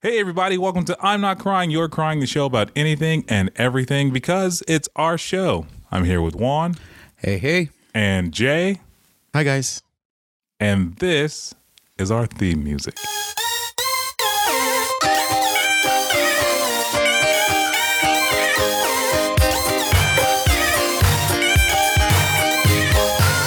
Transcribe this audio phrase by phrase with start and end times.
[0.00, 4.12] Hey, everybody, welcome to I'm Not Crying, You're Crying, the show about anything and everything
[4.12, 5.66] because it's our show.
[5.90, 6.76] I'm here with Juan
[7.16, 7.70] Hey, hey.
[7.94, 8.80] and Jay,
[9.34, 9.82] Hi, guys.
[10.60, 11.52] and this
[11.98, 12.94] is our theme music.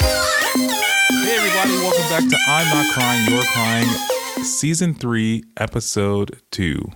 [0.04, 3.86] Hey, everybody, welcome back to I'm Not Crying, You're Crying,
[4.42, 6.90] Season 3, Episode 2.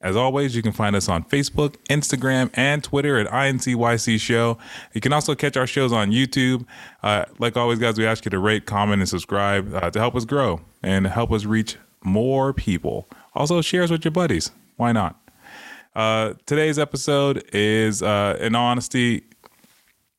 [0.00, 4.58] As always, you can find us on Facebook, Instagram, and Twitter at INCYC Show.
[4.92, 6.64] You can also catch our shows on YouTube.
[7.02, 10.16] Uh, like always, guys, we ask you to rate, comment, and subscribe uh, to help
[10.16, 13.08] us grow and help us reach more people.
[13.34, 14.50] Also, share us with your buddies.
[14.76, 15.18] Why not?
[15.94, 19.24] Uh, today's episode is, uh, in all honesty,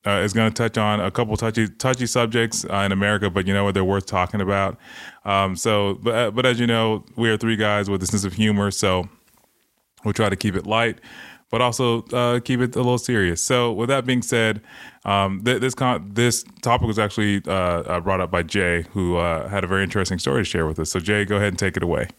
[0.06, 3.48] uh, is going to touch on a couple touchy touchy subjects uh, in America, but
[3.48, 3.74] you know what?
[3.74, 4.78] They're worth talking about.
[5.26, 8.26] Um, so, but uh, but as you know, we are three guys with a sense
[8.26, 9.08] of humor, so
[10.04, 11.00] we'll try to keep it light,
[11.50, 13.42] but also uh, keep it a little serious.
[13.42, 14.62] So, with that being said,
[15.06, 19.16] um, th- this con- this topic was actually uh, uh, brought up by Jay, who
[19.16, 20.92] had a very interesting story to share with us.
[20.92, 22.10] So, Jay, go ahead and take it away.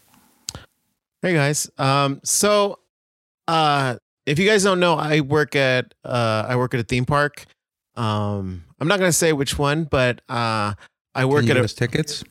[1.21, 1.69] Hey, guys.
[1.77, 2.79] Um, so,
[3.47, 7.45] if you guys don't know, I work at I work at a theme park.
[7.95, 10.73] Um, I'm not gonna say which one, but uh,
[11.13, 11.63] I work at a.
[11.63, 12.23] us tickets?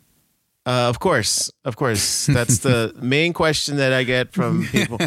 [0.67, 2.27] Uh, of course, of course.
[2.27, 4.99] That's the main question that I get from people,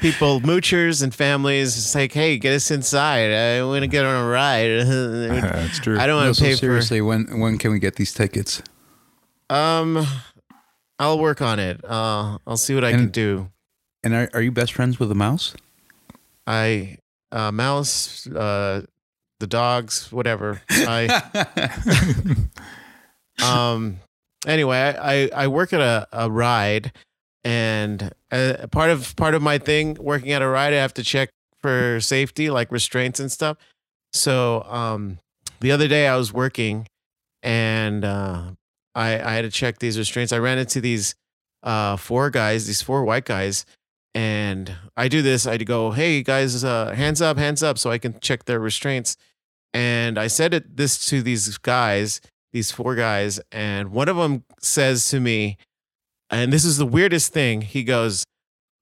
[0.00, 1.76] people, moochers and families.
[1.76, 3.30] It's like, hey, get us inside.
[3.30, 4.70] I want to get on a ride.
[4.86, 5.98] That's true.
[5.98, 8.62] I don't No, want to so pay seriously, when when can we get these tickets?
[9.50, 10.06] Um,
[10.98, 11.84] I'll work on it.
[11.84, 13.50] Uh, I'll see what I can do.
[14.02, 15.54] And are, are you best friends with a mouse?
[16.46, 16.96] I
[17.32, 18.86] uh, mouse, uh,
[19.42, 20.62] the dogs, whatever.
[20.70, 21.22] I
[23.42, 23.98] um
[24.46, 26.92] anyway I, I i work at a, a ride
[27.44, 31.02] and uh, part of part of my thing working at a ride i have to
[31.02, 33.56] check for safety like restraints and stuff.
[34.12, 35.18] So um
[35.60, 36.86] the other day i was working
[37.42, 38.42] and uh
[38.94, 40.32] i i had to check these restraints.
[40.32, 41.14] I ran into these
[41.62, 43.64] uh four guys these four white guys
[44.14, 45.46] and i do this.
[45.46, 49.16] I go hey guys uh hands up hands up so i can check their restraints
[49.74, 52.20] and i said it this to these guys
[52.52, 55.56] these four guys, and one of them says to me,
[56.30, 57.62] and this is the weirdest thing.
[57.62, 58.24] He goes,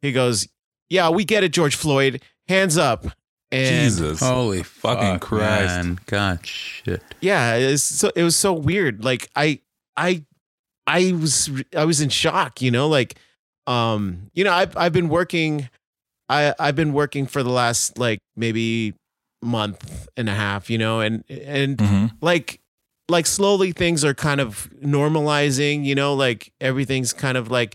[0.02, 0.48] he goes,
[0.88, 3.06] yeah, we get it, George Floyd, hands up.
[3.52, 5.66] And Jesus, Holy Fucking fuck, Christ.
[5.66, 5.98] man.
[6.06, 7.02] God, shit.
[7.20, 9.04] yeah, it's so it was so weird.
[9.04, 9.60] Like I,
[9.96, 10.24] I,
[10.86, 12.62] I was I was in shock.
[12.62, 13.16] You know, like,
[13.66, 15.68] um, you know, I've I've been working,
[16.28, 18.94] I I've been working for the last like maybe
[19.42, 20.68] month and a half.
[20.70, 22.10] You know, and and Mhm.
[22.20, 22.60] like
[23.08, 27.74] like slowly things are kind of normalizing you know like everything's kind of like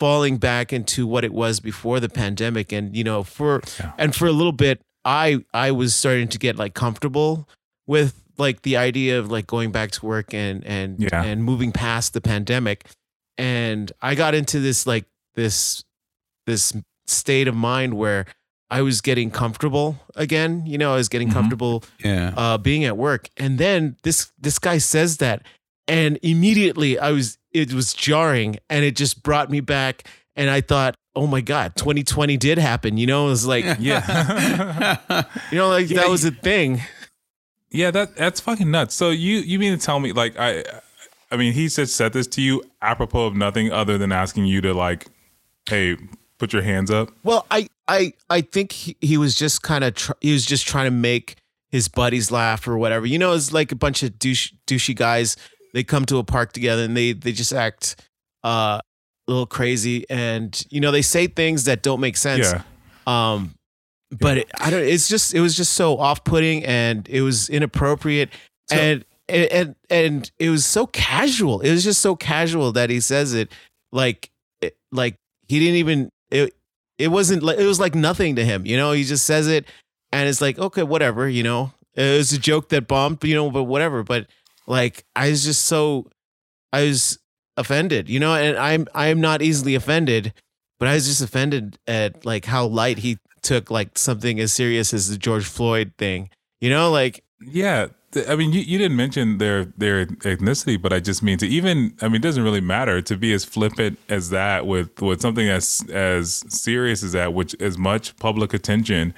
[0.00, 3.92] falling back into what it was before the pandemic and you know for Yeah.
[3.96, 7.48] and for a little bit i i was starting to get like comfortable
[7.86, 11.22] with like the idea of like going back to work and and Yeah.
[11.22, 12.84] and moving past the pandemic
[13.38, 15.04] and i got into this like
[15.36, 15.84] this
[16.46, 16.72] this
[17.06, 18.26] state of mind where
[18.78, 21.32] i was getting comfortable again you know i was getting Mhm.
[21.38, 22.32] comfortable Yeah.
[22.36, 25.42] uh, being at work, and then this this guy says that,
[25.86, 29.94] and immediately I was it was jarring, and it just brought me back,
[30.36, 33.26] and I thought, oh my god, 2020 did happen, you know?
[33.26, 34.96] It was like, yeah.
[35.52, 36.80] you know, like Yeah, that was a thing.
[37.70, 38.94] Yeah, that that's fucking nuts.
[38.94, 40.64] So you you mean to tell me like I
[41.30, 44.60] I mean he just said this to you apropos of nothing other than asking you
[44.62, 45.06] to like,
[45.68, 45.96] hey,
[46.38, 47.10] put your hands up.
[47.22, 50.66] Well, I I I think he, he was just kind of tr- he was just
[50.66, 51.36] trying to make
[51.70, 53.06] his buddies laugh or whatever.
[53.06, 55.36] You know, it's like a bunch of douche douchey guys.
[55.74, 57.96] They come to a park together and they they just act
[58.44, 58.80] uh,
[59.26, 62.52] a little crazy, and you know they say things that don't make sense.
[62.52, 62.62] Yeah.
[63.06, 63.54] Um,
[64.10, 64.82] but it, I don't.
[64.82, 68.30] It's just it was just so off putting and it was inappropriate
[68.70, 71.60] So- and and and it was so casual.
[71.60, 73.50] It was just so casual that he says it
[73.90, 75.16] like it, like
[75.48, 76.54] he didn't even it.
[77.02, 77.42] It wasn't.
[77.42, 78.66] like It was like nothing to him.
[78.66, 78.92] You know.
[78.92, 79.66] He just says it,
[80.12, 81.28] and it's like okay, whatever.
[81.28, 81.72] You know.
[81.94, 83.22] It was a joke that bombed.
[83.24, 84.02] You know, but whatever.
[84.02, 84.26] But
[84.66, 86.06] like I was just so
[86.72, 87.18] I was
[87.56, 88.08] offended.
[88.08, 90.32] You know, and I'm I'm not easily offended
[90.82, 94.92] but I was just offended at like how light he took like something as serious
[94.92, 96.28] as the George Floyd thing.
[96.60, 97.86] You know, like Yeah.
[98.12, 101.46] Th- I mean, you, you didn't mention their their ethnicity, but I just mean to
[101.46, 101.94] even.
[102.00, 105.48] I mean, it doesn't really matter to be as flippant as that with with something
[105.48, 109.14] as as serious as that, which as much public attention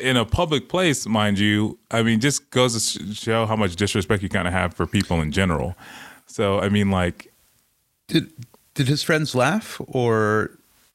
[0.00, 1.78] in a public place, mind you.
[1.90, 5.20] I mean, just goes to show how much disrespect you kind of have for people
[5.20, 5.76] in general.
[6.26, 7.32] So, I mean, like,
[8.08, 8.32] Did
[8.74, 10.50] did his friends laugh or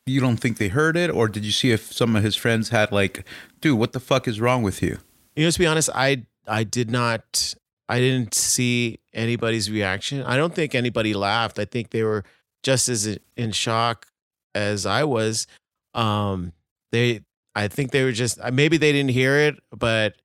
[0.06, 2.70] you don't think they heard it, or did you see if some of his friends
[2.70, 3.26] had like,
[3.62, 4.98] dude, what the fuck is wrong with you?
[5.36, 7.56] You know, to be honest, I I did not
[7.90, 10.24] I didn't see anybody's reaction.
[10.24, 11.60] I don't think anybody laughed.
[11.60, 12.24] I think they were
[12.64, 14.08] just as in shock
[14.56, 15.48] as I was.
[15.94, 16.54] Um
[16.92, 17.22] they
[17.56, 20.16] I think they were just maybe they didn't hear it, but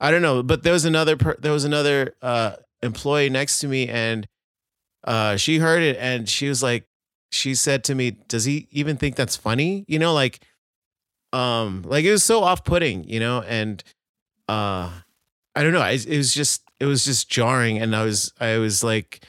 [0.00, 0.42] I don't know.
[0.42, 4.26] But there was another there was another uh employee next to me and
[5.04, 6.86] uh she heard it and she was like
[7.30, 10.40] she said to me, "Does he even think that's funny?" You know, like
[11.32, 13.82] um like it was so off-putting, you know, and
[14.48, 14.90] uh
[15.54, 15.80] I don't know.
[15.80, 19.24] I, it was just it was just jarring, and I was I was like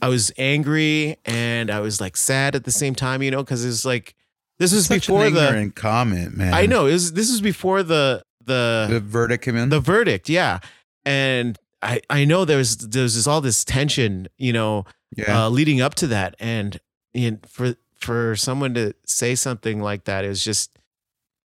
[0.00, 3.64] I was angry and I was like sad at the same time, you know, because
[3.64, 4.14] it's like
[4.58, 6.54] this was Such before the comment, man.
[6.54, 9.68] I know it was this was before the the the verdict came in.
[9.68, 10.60] the verdict, yeah,
[11.04, 14.86] and I I know there there's there's this, all this tension, you know,
[15.16, 16.80] yeah, uh, leading up to that, and
[17.14, 20.78] and for for someone to say something like that, it was just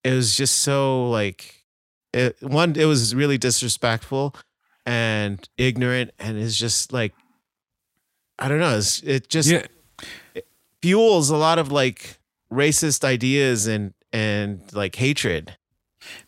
[0.05, 1.60] it was just so like
[2.13, 4.35] it, one it was really disrespectful
[4.87, 7.15] and ignorant and it's just like
[8.39, 9.63] i don't know it's, it just yeah,
[10.83, 12.19] fuels a lot of like
[12.53, 15.57] racist ideas and and like hatred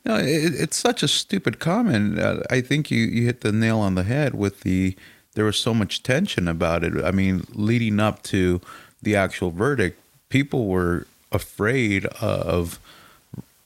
[0.04, 2.18] no, it, it's such a stupid comment.
[2.18, 4.96] Uh, I think you you hit the nail on the head with the.
[5.34, 7.02] There was so much tension about it.
[7.02, 8.60] I mean, leading up to
[9.00, 9.98] the actual verdict,
[10.28, 12.78] people were afraid of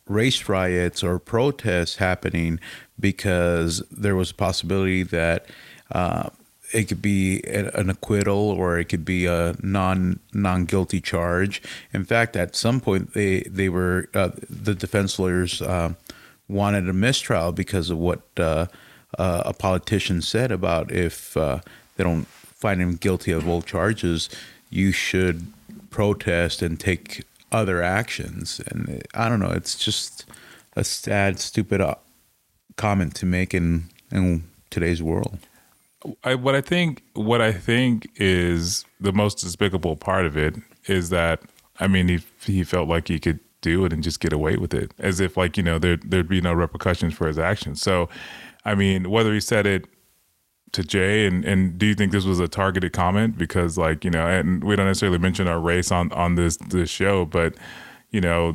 [0.07, 2.61] race riots or protests happening
[2.99, 5.47] because there was a possibility that
[5.93, 6.31] uh,
[6.73, 11.63] it could be an acquittal or it could be a non non guilty charge.
[11.93, 15.95] In fact, at some point they they were uh, the defense lawyers uh,
[16.49, 18.67] wanted a mistrial because of what uh,
[19.19, 21.61] uh a politician said about if uh,
[21.97, 24.29] they don't find him guilty of all charges,
[24.71, 25.47] you should
[25.91, 28.61] protest and take other actions.
[28.69, 30.27] And I don't know, it's just
[30.75, 31.97] a sad, stupid uh,
[32.77, 35.39] comment to make in in today's world.
[36.23, 40.55] I, what I think, what I think is the most despicable part of it
[40.87, 41.41] is that
[41.79, 44.73] I mean, he he felt like he could do it and just get away with
[44.75, 47.83] it, as if like you know there there'd be no repercussions for his actions.
[47.83, 48.09] So,
[48.65, 49.87] I mean, whether he said it
[50.73, 54.11] to Jay and and do you think this was a targeted comment because like you
[54.11, 57.55] know and we don't necessarily mention our race on on this this show but
[58.11, 58.55] you know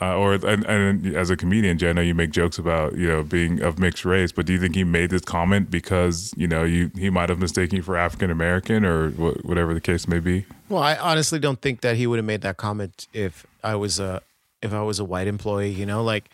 [0.00, 3.06] uh, or and, and, as a comedian, Jay, I know you make jokes about you
[3.06, 6.48] know being of mixed race, but do you think he made this comment because you
[6.48, 10.08] know you he might have mistaken you for African American or wh- whatever the case
[10.08, 10.44] may be?
[10.72, 14.00] well i honestly don't think that he would have made that comment if i was
[14.00, 14.22] a
[14.62, 16.30] if i was a white employee you know like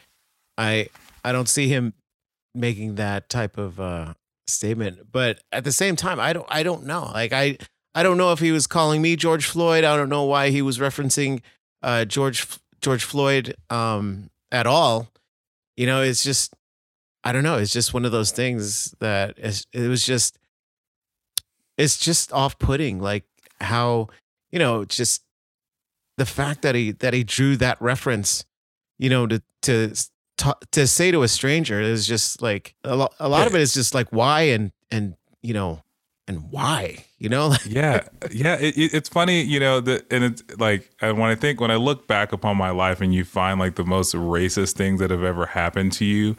[0.57, 0.89] i
[1.25, 1.93] i don't see him
[2.55, 4.15] making that type of uh
[4.49, 7.11] statement but at the same time i don't i don't know.
[7.13, 7.59] Like i
[7.95, 9.85] i don't know if he was calling me george floyd.
[9.85, 11.43] I don't know why he was referencing
[11.83, 12.47] uh george
[12.81, 15.09] george floyd um at all.
[15.77, 16.55] You know it's just
[17.25, 17.59] i don't know.
[17.59, 20.39] It's just one of those things that it was just
[21.77, 23.25] it's just off-putting like
[23.61, 24.09] how
[24.51, 25.23] you know just
[26.17, 28.45] the fact that he that he drew that reference
[28.99, 29.93] you know to to
[30.73, 33.75] to, say to a stranger is just like a lot, a lot of it is
[33.75, 35.83] just like why and and you know
[36.27, 37.55] and why you know?
[37.67, 41.61] Yeah yeah it- it's funny you know that and it's like and when i think
[41.61, 45.01] when i look back upon my life and you find like the most racist things
[45.01, 46.37] that have ever happened to you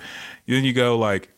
[0.48, 1.30] then you go like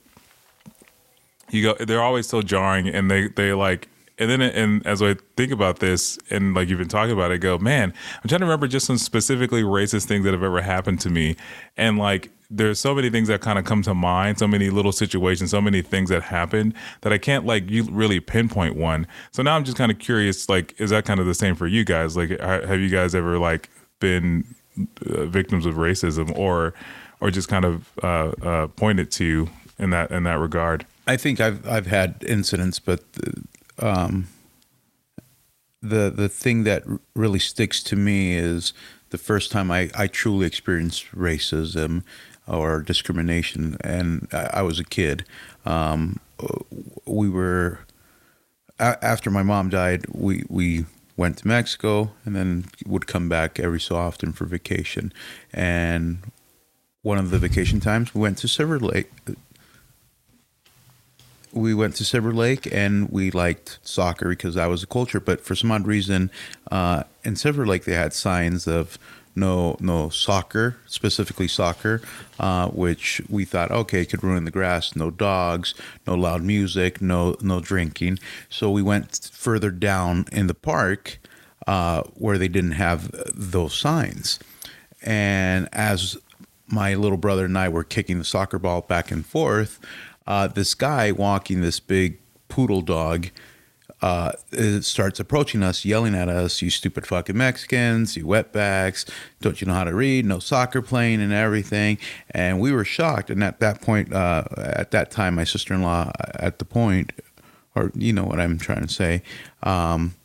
[1.49, 5.15] you go they're always so jarring and they they like and then and as i
[5.37, 8.39] think about this and like you've been talking about it I go man i'm trying
[8.39, 11.35] to remember just some specifically racist things that have ever happened to me.
[11.77, 14.91] And like there's so many things that kind of come to mind so many little
[14.91, 19.07] situations so many things that happened that i can't like you really pinpoint one.
[19.31, 21.67] So now i'm just kind of curious like is that kind of the same for
[21.67, 22.17] you guys?
[22.17, 24.55] Like have you guys ever like been
[25.07, 26.73] uh, victims of racism or
[27.19, 30.85] or just kind of uh, uh, pointed to in that in that regard?
[31.07, 33.03] I think I've I've had incidents, but
[33.79, 34.27] um,
[35.81, 36.83] the the thing that
[37.15, 38.73] really sticks to me is
[39.09, 42.03] the first time I, I truly experienced racism
[42.47, 45.25] or discrimination, and I, I was a kid.
[45.65, 46.19] Um,
[47.05, 47.79] we were
[48.79, 50.05] a- after my mom died.
[50.11, 50.85] We we
[51.17, 55.13] went to Mexico and then would come back every so often for vacation.
[55.53, 56.19] And
[57.03, 59.11] one of the vacation times, we went to Silver Lake,
[61.53, 65.19] we went to Silver Lake and we liked soccer because that was a culture.
[65.19, 66.31] But for some odd reason,
[66.71, 68.97] uh, in Silver Lake they had signs of
[69.35, 72.01] no no soccer, specifically soccer,
[72.39, 74.95] uh, which we thought okay could ruin the grass.
[74.95, 75.73] No dogs,
[76.07, 78.19] no loud music, no no drinking.
[78.49, 81.19] So we went further down in the park.
[81.67, 84.39] uh, where they didn't have those signs.
[85.01, 86.17] And as
[86.67, 89.79] my little brother and I were kicking the soccer ball back and forth,
[90.27, 92.17] uh, this guy walking this big
[92.49, 93.29] poodle dog
[94.01, 94.31] uh,
[94.81, 98.17] starts approaching us, yelling at us, "You stupid fucking Mexicans!
[98.17, 99.07] You wetbacks!
[99.41, 100.25] Don't you know how to read?
[100.25, 101.97] No soccer playing and everything."
[102.31, 103.29] And we were shocked.
[103.29, 107.11] And at that point, uh, at that time, my sister-in-law, at the point,
[107.75, 109.21] or you know what I'm trying to say,
[109.61, 110.15] um,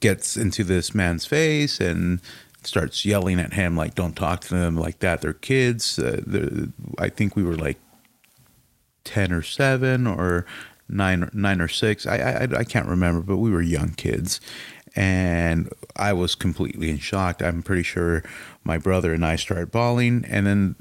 [0.00, 2.20] gets into this man's face and
[2.64, 5.20] starts yelling at him like, "Don't talk to them like that.
[5.20, 6.66] They're kids." Uh,
[6.98, 7.78] I think we were like
[9.04, 10.44] ten or seven or
[10.88, 12.06] nine, nine or six.
[12.06, 14.40] I, I I can't remember, but we were young kids,
[14.94, 17.42] and I was completely in shock.
[17.42, 18.22] I'm pretty sure
[18.64, 20.76] my brother and I started bawling, and then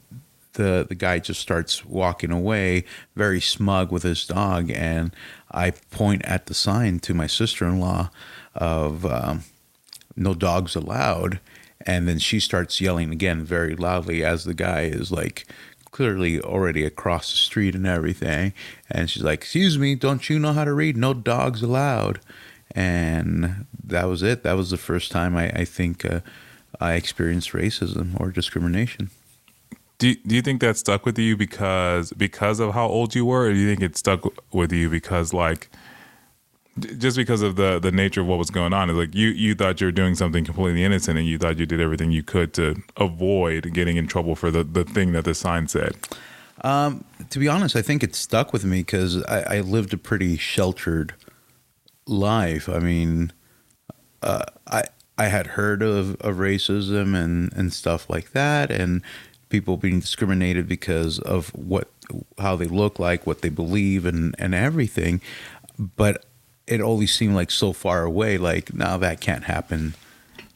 [0.53, 2.85] the the guy just starts walking away,
[3.15, 5.11] very smug with his dog, and
[5.51, 8.09] I point at the sign to my sister in law
[8.53, 9.43] of um,
[10.15, 11.39] no dogs allowed,
[11.85, 15.45] and then she starts yelling again very loudly as the guy is like
[15.95, 18.51] clearly already across the street and everything.
[18.91, 20.97] And she's like, Excuse me, don't you know how to read?
[20.97, 22.19] No dogs allowed.
[22.71, 24.43] And that was it.
[24.43, 26.19] That was the first time I, I think uh,
[26.81, 29.09] I experienced racism or discrimination.
[29.97, 33.45] Do do you think that stuck with you because because of how old you were,
[33.45, 35.69] or do you think it stuck with you because like
[36.79, 38.89] just because of the the nature of what was going on?
[38.89, 41.65] Is like you you thought you were doing something completely innocent, and you thought you
[41.65, 45.33] did everything you could to avoid getting in trouble for the the thing that the
[45.33, 45.95] sign said.
[46.61, 49.97] Um, to be honest, I think it stuck with me because I, I, lived a
[49.97, 51.13] pretty sheltered
[52.07, 52.69] life.
[52.69, 53.33] I mean,
[54.21, 54.85] uh, I
[55.17, 59.01] I had heard of, of racism and, and stuff like that, and
[59.49, 61.89] people being discriminated because of what
[62.37, 65.21] how they look like, what they believe, and and everything.
[65.77, 66.25] But
[66.67, 68.37] it always seemed like so far away.
[68.37, 69.95] Like now that can't happen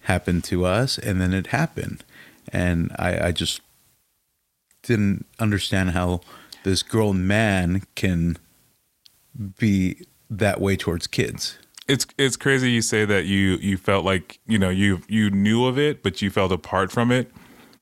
[0.01, 2.03] happen to us, and then it happened,
[2.51, 3.61] and I, I just
[4.83, 6.21] didn't understand how
[6.63, 8.37] this grown man can
[9.57, 11.57] be that way towards kids.
[11.87, 15.65] It's it's crazy you say that you you felt like you know you you knew
[15.65, 17.31] of it but you felt apart from it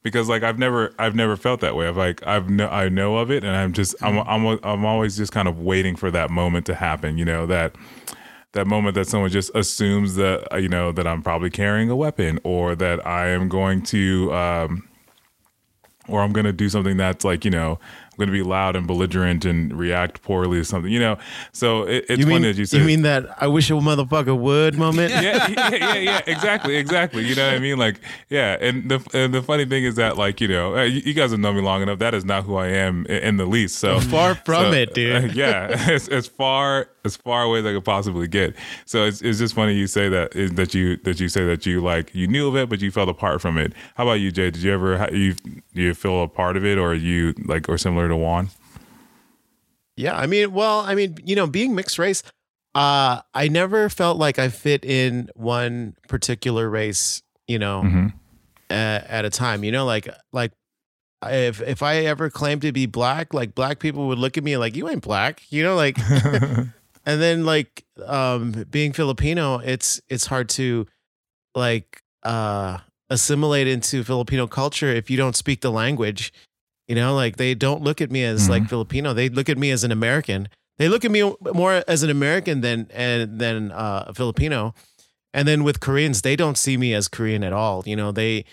[0.04, 1.88] because like I've never I've never felt that way.
[1.88, 5.18] I've like I've no, I know of it and I'm just I'm I'm I'm always
[5.18, 7.76] just kind of waiting for that moment to happen, you know, that
[8.54, 11.96] that moment that someone just assumes that uh, you know that I'm probably carrying a
[11.96, 14.88] weapon or that I am going to um
[16.08, 17.80] or I'm going to do something that's like, you know,
[18.18, 21.18] going to be loud and belligerent and react poorly or something, you know.
[21.52, 22.80] So it, it's you mean, funny that you say.
[22.80, 25.12] You mean that I wish a motherfucker would moment?
[25.12, 27.26] yeah, yeah, yeah, yeah, exactly, exactly.
[27.26, 27.78] You know what I mean?
[27.78, 28.58] Like, yeah.
[28.60, 31.40] And the and the funny thing is that, like, you know, you, you guys have
[31.40, 32.00] known me long enough.
[32.00, 33.80] That is not who I am in, in the least.
[33.80, 35.32] So far from so, it, dude.
[35.32, 38.56] Uh, yeah, as, as far as far away as I could possibly get.
[38.86, 41.66] So it's it's just funny you say that is that you that you say that
[41.66, 43.74] you like you knew of it, but you felt apart from it.
[43.96, 44.52] How about you, Jay?
[44.52, 45.36] Did you ever you
[45.74, 48.50] you feel a part of it, or you like or similar to Juan?
[49.96, 52.24] Yeah, I mean, well, I mean, you know, being mixed race,
[52.76, 58.08] uh, I never felt like I fit in one particular race, you know, mm-hmm.
[58.70, 59.64] at, at a time.
[59.64, 60.52] You know, like like
[61.26, 64.58] if if I ever claimed to be black, like black people would look at me
[64.58, 65.98] like you ain't black, you know, like.
[67.08, 70.86] and then like um, being Filipino, it's it's hard to
[71.56, 72.78] like uh,
[73.10, 76.34] assimilate into Filipino culture if you don't speak the language.
[76.88, 78.52] You know, like they don't look at me as mm-hmm.
[78.52, 79.14] like Filipino.
[79.14, 80.48] They look at me as an American.
[80.78, 84.74] They look at me more as an American than and than uh, a Filipino.
[85.34, 87.84] And then with Koreans, they don't see me as Korean at all.
[87.86, 88.46] You know, they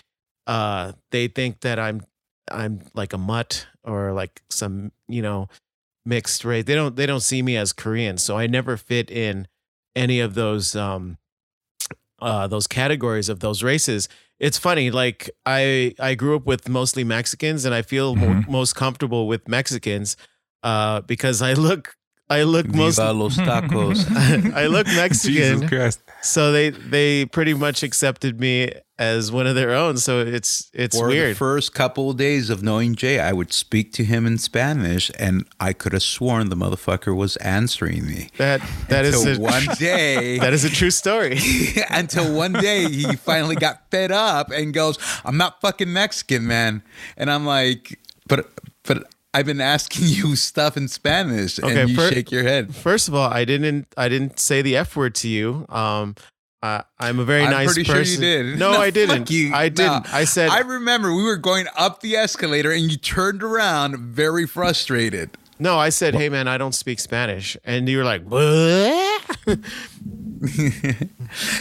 [0.47, 2.01] uh they think that I'm
[2.51, 5.47] I'm like a mutt or like some, you know,
[6.05, 6.65] mixed race.
[6.65, 8.17] They don't they don't see me as Korean.
[8.17, 9.47] So I never fit in
[9.95, 11.17] any of those um
[12.19, 17.03] uh those categories of those races it's funny like i i grew up with mostly
[17.03, 18.41] mexicans and i feel mm-hmm.
[18.41, 20.17] mo- most comfortable with mexicans
[20.63, 21.95] uh because i look
[22.27, 24.03] I look Viva most los tacos.
[24.55, 25.69] I look Mexican.
[26.25, 29.97] So they they pretty much accepted me as one of their own.
[29.97, 31.31] So it's it's For weird.
[31.31, 35.11] the first couple of days of knowing Jay, I would speak to him in Spanish,
[35.19, 38.29] and I could have sworn the motherfucker was answering me.
[38.37, 40.39] That that is a, one day.
[40.39, 41.37] that is a true story.
[41.89, 46.81] until one day he finally got fed up and goes, "I'm not fucking Mexican, man,"
[47.17, 48.49] and I'm like, "But
[48.83, 49.03] but
[49.35, 52.73] I've been asking you stuff in Spanish, okay, and you for, shake your head.
[52.73, 55.65] First of all, I didn't I didn't say the f word to you.
[55.67, 56.15] Um,
[56.63, 58.21] uh, I'm a very I'm nice pretty person.
[58.21, 58.59] sure you did.
[58.59, 59.29] No, no I didn't.
[59.29, 59.53] You.
[59.53, 60.05] I didn't.
[60.05, 60.11] No.
[60.11, 60.49] I said.
[60.49, 65.31] I remember we were going up the escalator, and you turned around very frustrated.
[65.59, 69.21] No, I said, "Hey, man, I don't speak Spanish," and you were like, "What?"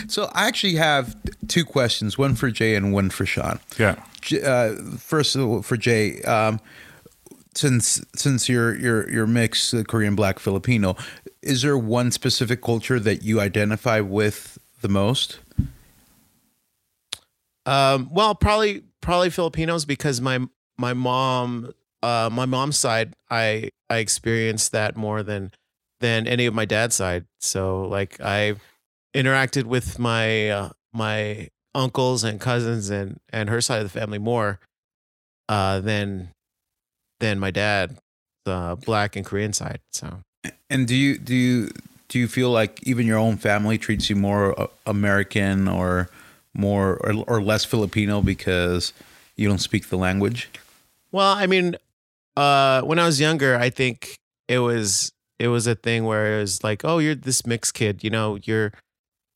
[0.09, 1.17] So I actually have
[1.49, 3.61] two questions, one for Jay and one for Sean.
[3.79, 3.97] Yeah.
[4.45, 6.61] Uh, first of all, for Jay, um,
[7.55, 10.97] since since you're you're you're mixed uh, Korean Black Filipino,
[11.43, 15.41] is there one specific culture that you identify with the most?
[17.67, 20.41] Um, well, probably probably Filipinos because my
[20.79, 25.53] my mom, uh, my mom's side, I I experienced that more than
[26.01, 27.25] than any of my dad's side.
[27.41, 28.57] So like I
[29.15, 34.19] interacted with my uh, my uncles and cousins and and her side of the family
[34.19, 34.61] more
[35.49, 36.31] uh, than
[37.25, 37.97] than my dad,
[38.45, 39.81] the black and Korean side.
[39.93, 40.21] So
[40.69, 41.71] And do you do you
[42.09, 46.11] do you feel like even your own family treats you more uh, American or
[46.53, 48.93] more or, or less Filipino because
[49.37, 50.51] you don't speak the language?
[51.13, 51.77] Well, I mean,
[52.37, 54.17] uh, when I was younger, I think
[54.47, 58.05] it was it was a thing where it was like, oh, you're this mixed kid,
[58.05, 58.73] you know, you're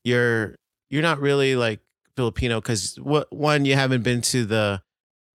[0.04, 0.56] you're
[0.90, 1.80] you're not really like
[2.16, 4.82] Filipino because what one you haven't been to the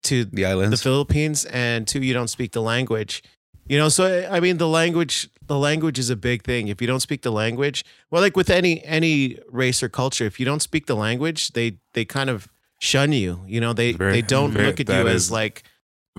[0.04, 0.82] to The islands, the.
[0.82, 3.22] Philippines, and two you don't speak the language.
[3.68, 6.68] You know, so I mean, the language the language is a big thing.
[6.68, 10.38] If you don't speak the language, well, like with any any race or culture, if
[10.40, 12.48] you don't speak the language, they they kind of
[12.80, 13.40] shun you.
[13.46, 15.62] You know, they Very- they don't very- look at you as like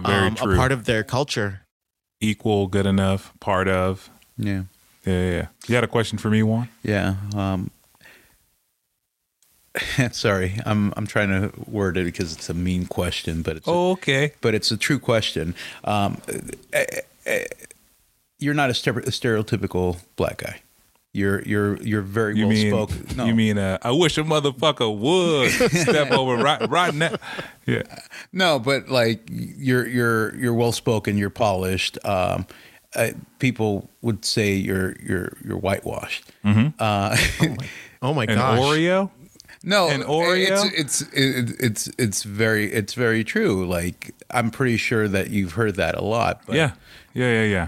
[0.05, 1.61] um, a part of their culture.
[2.21, 4.09] Equal, good enough, part of.
[4.37, 4.63] yeah.
[5.05, 5.47] Yeah, yeah, yeah.
[5.67, 6.69] You had a question for me, Juan?
[6.83, 7.15] Yeah.
[7.35, 7.71] Um,
[10.11, 13.71] sorry, I'm I'm trying to word it because it's a mean question, but it's a,
[13.71, 14.33] Oh, okay.
[14.41, 15.55] but it's a true question.
[15.83, 16.21] Um,
[16.73, 16.85] eh,
[17.25, 17.45] eh,
[18.39, 20.61] you're not a stereotypical black guy.
[21.13, 23.17] You're you're you're very You well mean spoken.
[23.17, 27.15] No, you mean uh, I wish a motherfucker would step over right right now.
[27.65, 27.83] Yeah.
[28.31, 31.17] no, but like you're you're you're well spoken.
[31.17, 31.97] You're polished.
[32.05, 32.45] Um,
[32.95, 33.09] uh,
[33.39, 36.23] people would say you're you're you're whitewashed.
[36.45, 37.15] Uh,
[38.03, 38.57] Oh my An gosh!
[38.59, 39.11] Oreo?
[39.63, 40.65] No, An Oreo?
[40.73, 43.67] It's it's it, it's it's very it's very true.
[43.67, 46.41] Like I'm pretty sure that you've heard that a lot.
[46.45, 46.71] But Yeah.
[47.13, 47.67] Yeah, yeah,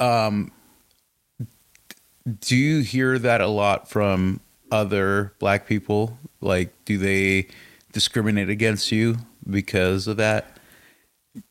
[0.00, 0.24] yeah.
[0.26, 0.50] Um,
[2.40, 6.18] do you hear that a lot from other black people?
[6.40, 7.48] Like, do they
[7.92, 10.58] discriminate against you because of that?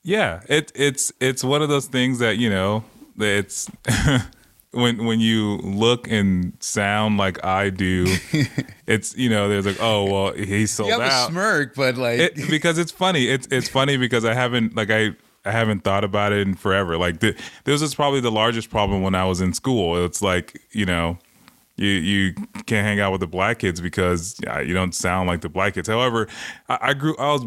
[0.04, 2.84] Yeah, it it's it's one of those things that you know
[3.18, 3.70] it's
[4.72, 8.06] when when you look and sound like I do,
[8.88, 11.98] it's you know there's like oh well he's sold You have out a smirk, but
[11.98, 13.28] like, it, because it's funny.
[13.28, 15.12] It's it's funny because I haven't like I
[15.46, 16.98] I haven't thought about it in forever.
[16.98, 20.04] Like th- this was probably the largest problem when I was in school.
[20.06, 21.18] It's like you know.
[21.78, 22.34] You, you
[22.68, 25.74] can't hang out with the black kids because yeah, you don't sound like the black
[25.74, 25.88] kids.
[25.90, 26.28] However,
[26.70, 27.46] I, I grew I was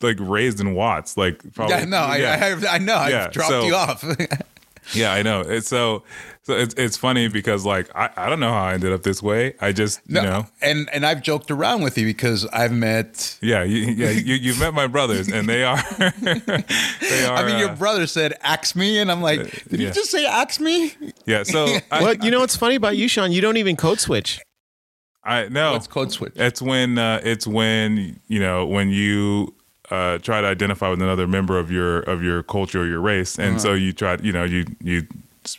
[0.00, 2.56] like raised in Watts, like probably yeah, no, I, yeah.
[2.64, 4.02] I, I know, I Yeah, have dropped so- you off.
[4.94, 5.40] Yeah, I know.
[5.40, 6.04] It's so
[6.42, 9.20] so it's it's funny because like I, I don't know how I ended up this
[9.22, 9.54] way.
[9.60, 13.36] I just no, you know and and I've joked around with you because I've met.
[13.42, 17.58] yeah you, yeah you you've met my brothers and they are they are I mean,
[17.58, 19.88] your uh, brother said, "Axe me," and I'm like, "Did yeah.
[19.88, 20.92] you just say axe me?"
[21.26, 22.40] yeah so I, What you know?
[22.40, 23.32] What's funny about you, Sean?
[23.32, 24.40] You don't even code switch.
[25.24, 26.34] I no What's code switch?
[26.36, 29.55] it's when uh, it's when you know when you
[29.90, 33.38] uh, try to identify with another member of your of your culture or your race.
[33.38, 35.06] And so you try you know you you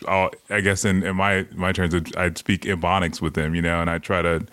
[0.07, 3.79] I'll, I guess in, in my my terms I'd speak ebonics with them you know
[3.81, 4.45] and I try to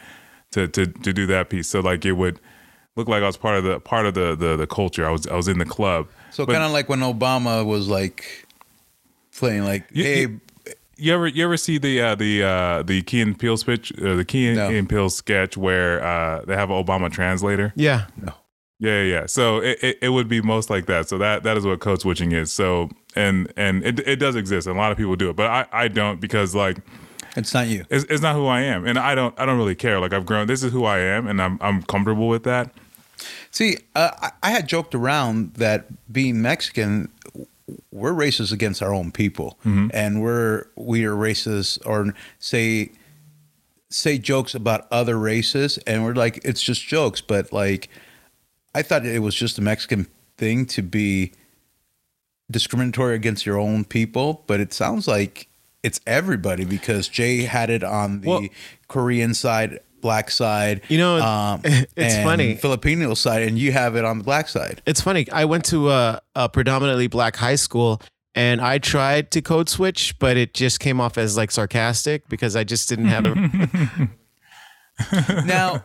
[0.53, 1.69] to to to do that piece.
[1.69, 2.39] So like it would
[2.97, 5.07] look like I was part of the part of the the, the culture.
[5.07, 6.07] I was I was in the club.
[6.31, 8.47] So kind of like when Obama was like
[9.37, 10.41] playing like, You- "Hey, you-
[10.97, 14.15] You ever you ever see the uh, the uh, the Key and Peele speech uh,
[14.15, 14.69] the Key and, No.
[14.71, 17.73] and Peele sketch where uh, they have an Obama translator?
[17.75, 18.07] Yeah.
[18.25, 18.31] Yeah,
[18.85, 19.03] yeah.
[19.03, 19.27] yeah.
[19.27, 21.09] So it, it, it would be most like that.
[21.09, 22.53] So that that is what code switching is.
[22.53, 25.51] So and and it it does exist, and a lot of people do it, but
[25.51, 26.79] I I don't because like
[27.37, 29.75] it's not you." it's, it's not who I am, and I don't I don't really
[29.75, 30.01] care.
[30.01, 30.47] Like I've grown.
[30.47, 32.71] This is who I am, and I'm I'm comfortable with that.
[33.51, 37.09] See, uh, I, I had joked around that being Mexican,
[37.93, 39.59] we're racist against our own people,
[39.93, 42.91] and we're we are racist or say
[43.89, 47.89] say jokes about other races, and we're like it's just jokes, but like
[48.75, 50.07] I thought it was just a Mexican
[50.37, 51.33] thing to be
[52.51, 55.49] discriminatory against your own people, but it sounds like
[55.83, 58.47] it's everybody because Jay had it on the Well-
[58.89, 60.81] Korean side, black side.
[60.89, 62.55] You know, um, it's and funny.
[62.57, 64.83] Filipino side, and you have it on the black side.
[64.87, 65.31] It's funny.
[65.31, 68.01] I went to a, a predominantly black high school
[68.35, 72.57] and I tried to code switch, but it just came off as like sarcastic because
[72.57, 74.09] I just didn't have a.
[75.45, 75.85] Now,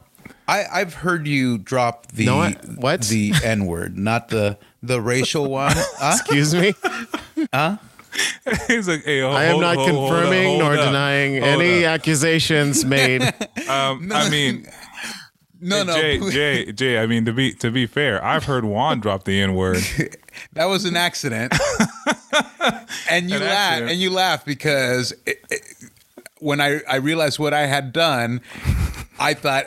[0.50, 3.02] I, I've heard you drop the No, I- what?
[3.04, 5.74] the N word, not the the racial one.
[5.76, 6.16] Huh?
[6.20, 6.74] excuse me.
[8.68, 11.36] He's like, hey, hold, I am not hold- hold up, confirming hold nor up, denying
[11.38, 11.92] any up.
[11.94, 13.22] accusations made.
[13.70, 14.66] Um, I mean,
[15.62, 16.98] No, no, Jay, Jay, Jay.
[16.98, 19.84] I mean, to be to be fair, I've heard Juan drop the N word.
[20.54, 21.54] that was an accident.
[23.12, 23.92] and you An laugh, accident.
[23.92, 25.62] and you laugh because it, it,
[26.40, 28.42] when I I realized what I had done.
[29.22, 29.66] I thought,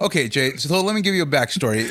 [0.00, 0.56] okay, Jay.
[0.56, 1.86] So let me give you a backstory.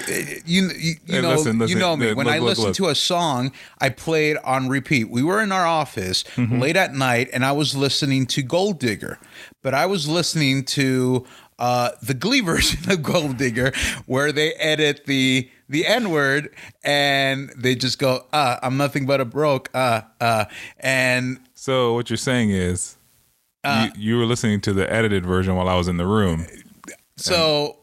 [0.46, 2.08] You you, you Hey, know listen, you know me.
[2.08, 2.76] Look, When I look, listen look.
[2.76, 5.10] to a song, I play it on repeat.
[5.10, 6.60] We were in our office Mm-hmm.
[6.60, 9.20] late at night, and I was listening to Gold Digger,
[9.64, 11.26] but I was listening to
[11.60, 13.72] uh, the Glee version of Gold Digger,
[14.06, 19.22] where they edit the the N word and they just go, "Uh, I'm nothing but
[19.22, 20.44] a broke." Uh, uh,
[20.82, 22.97] and So what you're saying is,
[23.68, 26.48] Uh, you, you were listening to the edited version while I was in the room.
[27.18, 27.78] So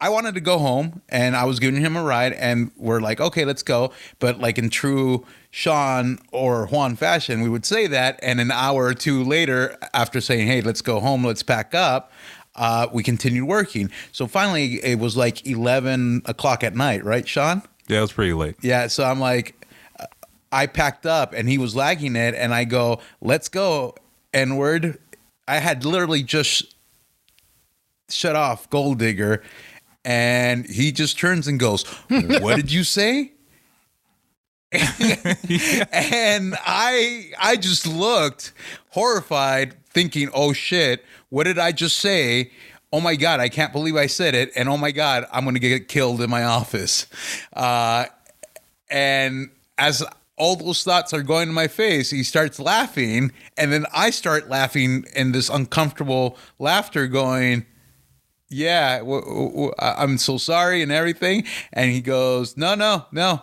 [0.00, 3.20] I wanted to go home and I was giving him a ride and we're like,
[3.20, 3.92] okay, let's go.
[4.20, 8.18] But like in true Sean or Juan fashion, we would say that.
[8.22, 12.12] And an hour or two later, after saying, hey, let's go home, let's pack up,
[12.54, 13.90] uh, we continued working.
[14.12, 17.62] So finally, it was like 11 o'clock at night, right, Sean?
[17.88, 18.56] Yeah, it was pretty late.
[18.62, 19.54] Yeah, so I'm like,
[20.52, 23.94] I packed up and he was lagging it, and I go, let's go,
[24.32, 24.98] N word.
[25.46, 26.74] I had literally just
[28.10, 29.42] shut off Gold Digger,
[30.04, 33.32] and he just turns and goes, What did you say?
[34.72, 38.52] and I I just looked
[38.90, 42.50] horrified, thinking, "Oh shit, what did I just say?"
[42.92, 45.58] Oh my god, I can't believe I said it, and oh my god, I'm gonna
[45.58, 47.06] get killed in my office.
[47.54, 48.06] Uh,
[48.90, 50.04] and as
[50.38, 54.48] all those thoughts are going to my face, he starts laughing, and then I start
[54.48, 57.66] laughing in this uncomfortable laughter, going,
[58.48, 61.44] "Yeah, w- w- I'm so sorry," and everything.
[61.72, 63.42] And he goes, "No, no, no."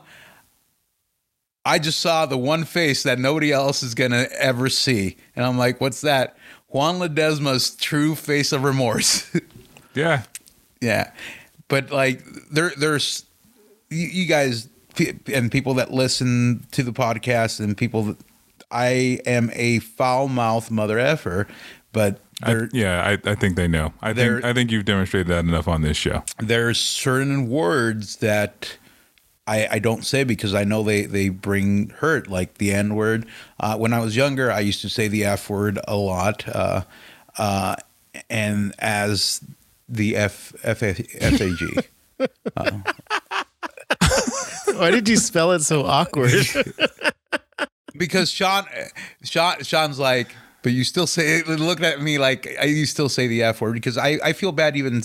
[1.67, 5.57] I just saw the one face that nobody else is gonna ever see, and I'm
[5.57, 6.37] like, "What's that?"
[6.69, 9.29] Juan Ledesma's true face of remorse.
[9.95, 10.23] Yeah.
[10.81, 11.11] yeah,
[11.69, 13.23] but like there, there's
[13.89, 14.67] you, you guys
[15.27, 18.17] and people that listen to the podcast and people that
[18.71, 21.47] I am a foul mouth mother effer,
[21.93, 23.93] but I, yeah, I, I think they know.
[24.01, 26.23] I think I think you've demonstrated that enough on this show.
[26.39, 28.77] there's certain words that
[29.47, 33.27] I, I don't say because I know they, they bring hurt, like the N word.
[33.59, 36.47] Uh, when I was younger, I used to say the F word a lot.
[36.47, 36.81] Uh,
[37.37, 37.75] uh,
[38.29, 39.41] and as
[39.87, 41.87] the F, F, FAG.
[44.77, 46.33] Why did you spell it so awkward?
[47.97, 48.65] because Sean,
[49.23, 53.43] Sean, Sean's like, but you still say, look at me like you still say the
[53.43, 55.03] F word because I, I feel bad even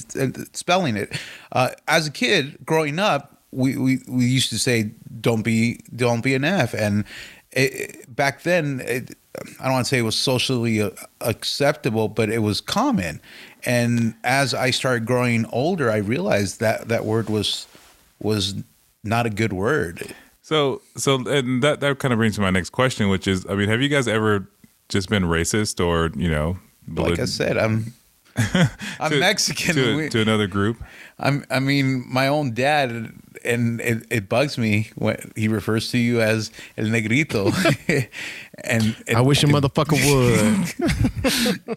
[0.54, 1.12] spelling it.
[1.52, 6.22] Uh, as a kid growing up, we, we, we used to say, don't be, don't
[6.22, 6.72] be an F.
[6.72, 7.04] And
[7.52, 9.16] it- back then, it,
[9.60, 10.90] I don't want to say it was socially uh,
[11.20, 13.20] acceptable, but it was common.
[13.64, 17.66] And as I started growing older, I realized that that word was,
[18.20, 18.54] was
[19.02, 20.14] not a good word.
[20.42, 23.54] So so and that that kind of brings to my next question, which is, I
[23.54, 24.48] mean, have you guys ever
[24.88, 26.58] just been racist or you know,
[26.94, 27.92] like I said, I'm
[29.00, 29.74] I'm to- Mexican.
[29.74, 30.76] to, We- to another group?
[31.18, 33.12] I'm I mean, my own dad,
[33.44, 37.48] and it, it bugs me when he refers to you as el negrito.
[38.64, 41.68] and, and I wish a motherfucker would.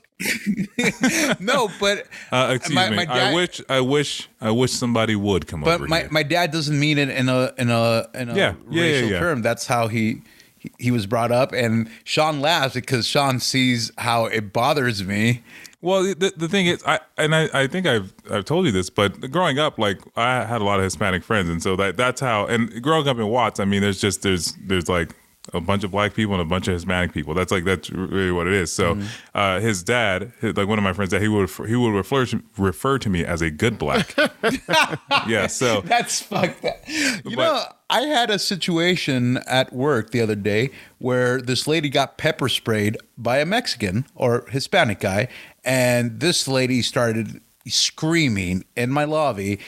[1.42, 2.96] no, but Uh, excuse my- me.
[2.98, 6.10] my I wish I wish I wish somebody would come but over my, here.
[6.12, 9.10] my dad doesn't mean it in a in a in a Yeah, yeah, yeah, racial
[9.10, 9.20] yeah.
[9.20, 9.42] term.
[9.42, 10.22] That's how he.
[10.58, 15.44] he- He was brought up, and Sean laughs because Sean sees how it bothers me.
[15.84, 18.90] Well, the, the thing is, I and I, I think I've I've told you this,
[18.90, 22.22] but growing up, like I had a lot of Hispanic friends, and so that that's
[22.22, 22.46] how.
[22.48, 25.14] And growing up in Watts, I mean, there's just there's there's like
[25.54, 27.34] a bunch of black people and a bunch of Hispanic people.
[27.34, 28.72] That's like that's really what it is.
[28.72, 29.08] So, Mm-hmm.
[29.38, 32.26] uh, his dad, his, like one of my friends, that he would he would refer
[32.28, 34.16] to, refer to me as a good black.
[35.28, 35.48] yeah.
[35.48, 36.78] So That's fucked up.
[36.86, 40.70] But- You know, I had a situation at work the other day
[41.00, 45.28] where this lady got pepper sprayed by a Mexican or Hispanic guy,
[45.64, 49.60] and this lady started screaming in my lobby.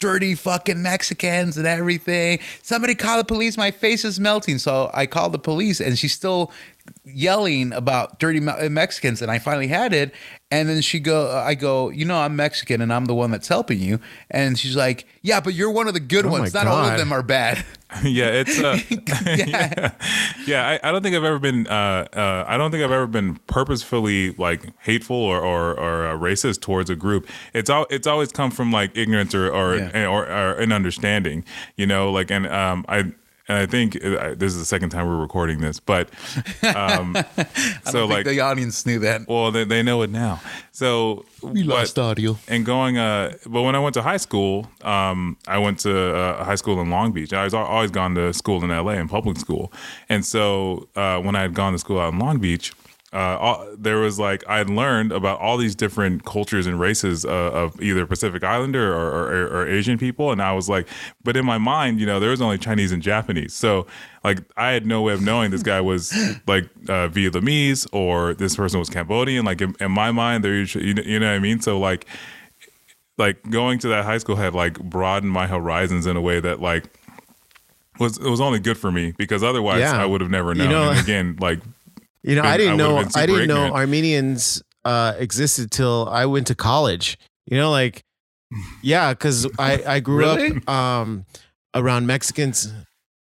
[0.00, 2.40] Dirty fucking Mexicans and everything.
[2.62, 3.56] Somebody call the police.
[3.56, 4.58] My face is melting.
[4.58, 6.50] So I called the police, and she's still
[7.04, 9.22] yelling about dirty Mexicans.
[9.22, 10.12] And I finally had it.
[10.50, 13.48] And then she go, I go, you know, I'm Mexican, and I'm the one that's
[13.48, 13.98] helping you.
[14.30, 16.54] And she's like, Yeah, but you're one of the good Oh ones.
[16.54, 17.64] Not all of them are bad.
[18.04, 18.78] yeah, it's uh,
[19.24, 19.92] Yeah.
[20.46, 20.78] yeah.
[20.82, 21.66] I, I don't think I've ever been.
[21.66, 26.16] Uh, uh, I don't think I've ever been purposefully like hateful or or, or uh,
[26.16, 27.28] racist towards a group.
[27.52, 27.86] It's all.
[27.90, 30.06] It's always come from like ignorance or or Yeah.
[30.06, 31.44] or, or an understanding.
[31.76, 33.12] You know, like and um, I
[33.48, 36.08] and I think uh, this is the second time we're recording this, but
[36.74, 37.16] um,
[37.84, 39.28] so like the audience knew that.
[39.28, 40.40] well, they, they know it now.
[40.72, 42.38] So We but- lost audio.
[42.48, 46.38] and going uh but when i went to high school um i went to uh,
[46.40, 49.08] a high school in long beach i was always gone to school in la in
[49.08, 49.72] public school
[50.08, 52.72] and so uh when i had gone to school out in long beach
[53.14, 57.24] uh, all, there was like I had learned about all these different cultures and races
[57.24, 60.88] uh, of either Pacific Islander or, or, or Asian people, and I was like,
[61.22, 63.86] but in my mind, you know, there was only Chinese and Japanese, so
[64.24, 66.12] like I had no way of knowing this guy was
[66.46, 69.44] like uh, Vietnamese or this person was Cambodian.
[69.44, 71.60] Like in, in my mind, they're usually, you know, you know what I mean.
[71.60, 72.06] So like
[73.16, 76.60] like going to that high school had like broadened my horizons in a way that
[76.60, 76.84] like
[78.00, 80.02] was it was only good for me because otherwise Yeah.
[80.02, 80.70] I would have never You known.
[80.70, 81.60] know- and again, like
[82.24, 83.72] You know, I I didn't would've know I didn't know.
[83.72, 87.18] Armenians uh, existed till I went to college.
[87.46, 88.02] You know, like
[88.82, 90.56] yeah, because I I grew Really?
[90.56, 91.26] up um
[91.74, 92.72] around Mexicans.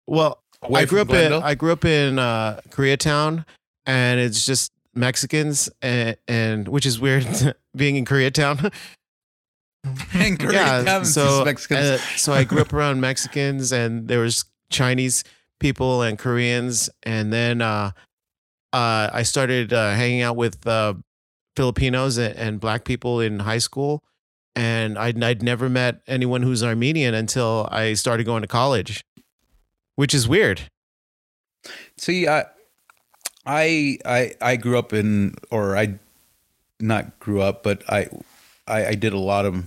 [0.07, 3.45] Well, Away I grew from up in I grew up in uh, Koreatown,
[3.85, 7.27] and it's just Mexicans, and, and which is weird
[7.75, 8.71] being in Koreatown.
[10.13, 11.79] In Koreatown, it's so Mexicans.
[11.85, 15.23] uh, so I grew up around Mexicans, and there was Chinese
[15.61, 17.91] people and Koreans, and then uh,
[18.77, 20.93] uh, I started uh, hanging out with uh,
[21.55, 24.03] Filipinos and, and Black people in high school,
[24.55, 29.03] and I'd, I'd never met anyone who's Armenian until I started going to college,
[29.95, 30.69] which is weird.
[31.97, 32.45] See, I,
[33.47, 35.97] I, I, I grew up in, or I,
[36.79, 38.09] not grew up, but I,
[38.67, 39.65] I, I did a lot of,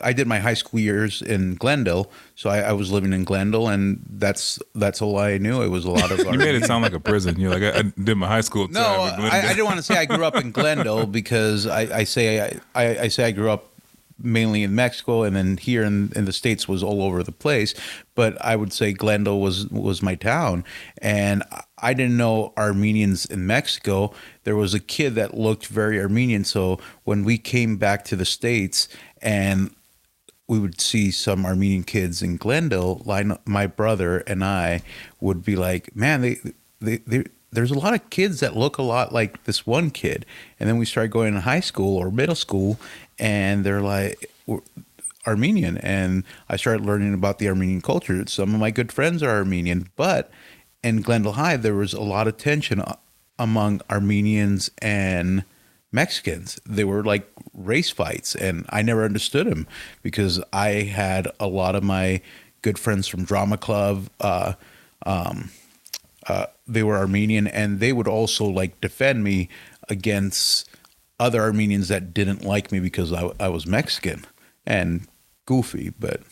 [0.00, 3.68] I did my high school years in Glendale, so I, I was living in Glendale,
[3.68, 5.62] and that's that's all I knew.
[5.62, 6.18] It was a lot of.
[6.32, 7.38] you made it sound like a prison.
[7.38, 8.68] You're like I, I did my high school.
[8.68, 12.04] No, I, I didn't want to say I grew up in Glendale because I, I
[12.04, 13.72] say I, I, I say I grew up
[14.22, 17.74] mainly in Mexico and then here in, in the states was all over the place.
[18.14, 20.64] But I would say Glendale was was my town,
[20.98, 21.42] and
[21.78, 24.12] I didn't know Armenians in Mexico.
[24.44, 28.24] There was a kid that looked very Armenian, so when we came back to the
[28.24, 28.88] states
[29.22, 29.74] and
[30.48, 33.02] we would see some Armenian kids in Glendale.
[33.04, 34.82] Line, my brother and I
[35.20, 36.38] would be like, "Man, they,
[36.80, 40.26] they, they, there's a lot of kids that look a lot like this one kid."
[40.58, 42.78] And then we started going to high school or middle school,
[43.18, 44.30] and they're like
[45.26, 48.24] Armenian, and I started learning about the Armenian culture.
[48.26, 50.30] Some of my good friends are Armenian, but
[50.82, 52.96] in Glendale High, there was a lot of tension uh,
[53.38, 55.44] among Armenians and
[55.92, 56.58] Mexicans.
[56.66, 59.66] They were like race fights, and I never understood them
[60.02, 62.22] because I had a lot of my
[62.62, 64.08] good friends from drama club.
[64.20, 64.54] Uh,
[65.04, 65.50] um,
[66.26, 69.48] uh, they were Armenian, and they would also like defend me
[69.88, 70.68] against
[71.20, 74.24] other Armenians that didn't like me because I, I was Mexican
[74.66, 75.06] and
[75.46, 75.92] goofy.
[75.98, 76.22] But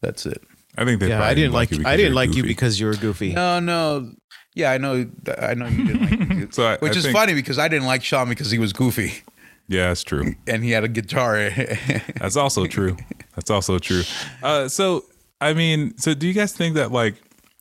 [0.00, 0.42] that's it.
[0.76, 1.08] I think they.
[1.08, 3.32] yeah, I didn't like you I didn't you're like you because you were goofy.
[3.32, 4.12] No, no.
[4.54, 5.08] Yeah, I know.
[5.38, 6.46] I know you didn't like me.
[6.50, 8.72] So I- which I is think- funny because I didn't like Sean because he was
[8.72, 9.22] goofy
[9.68, 10.34] Yeah, that's true.
[10.48, 11.50] and he had a guitar.
[12.20, 12.96] That's also true.
[13.36, 14.02] That's also true.
[14.42, 15.04] Uh, so,
[15.40, 17.14] I mean, so do you guys think that like,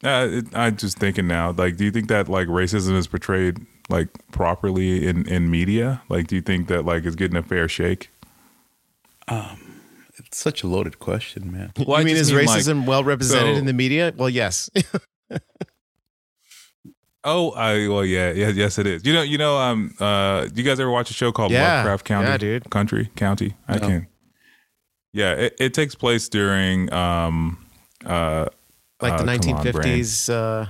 [0.03, 3.57] uh, it, I'm just thinking now, like, do you think that like racism is portrayed
[3.89, 6.01] like properly in in media?
[6.09, 8.09] Like, do you think that like it's getting a fair shake?
[9.27, 9.81] Um,
[10.17, 11.71] it's such a loaded question, man.
[11.77, 14.13] Well, I mean is mean, like, racism well represented so- in the media?
[14.17, 14.69] Well, yes.
[17.23, 19.05] Oh, I well, yeah, yeah, yes, it is.
[19.05, 21.75] You know, you know, um, uh, do you guys ever watch a show called Yeah.
[21.75, 22.27] Lovecraft County?
[22.29, 22.69] Yeah, dude.
[22.69, 23.55] Country County.
[23.67, 23.87] I No.
[23.87, 24.07] can.
[25.11, 27.65] Yeah, it, it takes place during um,
[28.05, 28.45] uh,
[29.01, 30.01] like the uh, come on, Brand.
[30.01, 30.29] 1950s.
[30.29, 30.67] Uh,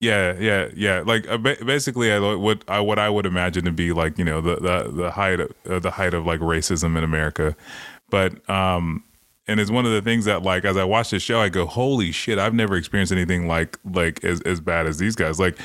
[0.00, 1.02] Yeah, yeah, yeah.
[1.06, 4.40] Like uh, basically, I what I what I would imagine to be like you know
[4.40, 7.56] the the the height of, uh, the height of like racism in America,
[8.10, 9.02] but um,
[9.48, 11.66] and it's one of the things that like as I watch this show, I go,
[11.66, 15.40] holy shit, I've never experienced anything like like as as bad as these guys.
[15.40, 15.58] Like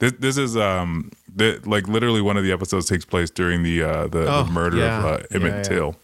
[0.00, 3.82] this this is um the, like literally one of the episodes takes place during the
[3.82, 4.98] uh the, Oh, the murder yeah.
[4.98, 5.62] of uh, Emmett Yeah.
[5.62, 5.96] Till.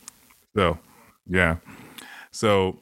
[0.54, 0.78] So
[1.28, 1.56] yeah,
[2.30, 2.78] so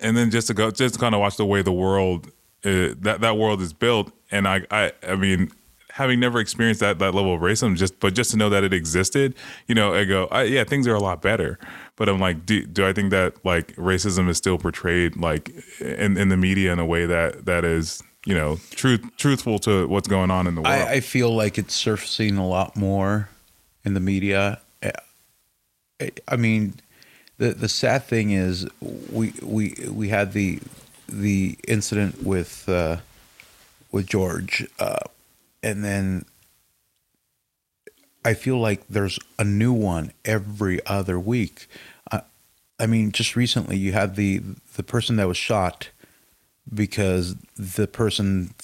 [0.00, 2.28] and then just to go just to kind of watch the way the world
[2.64, 5.50] uh, that that world is built and I, I i mean
[5.98, 8.72] having never experienced that that level of racism just but just to know that it
[8.72, 9.34] existed
[9.66, 11.58] you know i go I, yeah things are a lot better
[11.96, 16.16] but i'm like do, do i think that like racism is still portrayed like in,
[16.16, 20.08] in the media in a way that that is you know truth truthful to what's
[20.08, 23.28] going on in the world I, I feel like it's surfacing a lot more
[23.84, 24.60] in the media.
[24.82, 26.74] I- I mean,
[27.38, 28.66] the the sad thing is
[29.10, 30.60] we we we had the
[31.08, 32.98] the incident with uh,
[33.90, 34.98] with George, uh,
[35.62, 36.24] and then
[38.24, 41.66] I feel like there's a new one every other week.
[42.10, 42.22] I,
[42.78, 44.42] I mean, just recently you had the
[44.76, 45.90] the person that was shot
[46.72, 48.54] because the person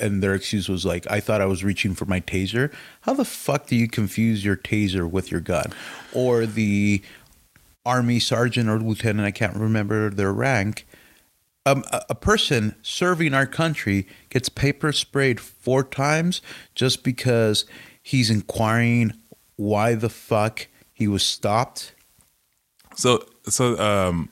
[0.00, 2.72] and their excuse was like, I thought I was reaching for my taser.
[3.02, 5.72] How the fuck do you confuse your taser with your gun?
[6.12, 7.02] Or the
[7.86, 10.86] army sergeant or lieutenant, I can't remember their rank.
[11.66, 16.42] Um, a, a person serving our country gets paper sprayed four times
[16.74, 17.64] just because
[18.02, 19.14] he's inquiring
[19.56, 21.94] why the fuck he was stopped.
[22.96, 24.28] So so um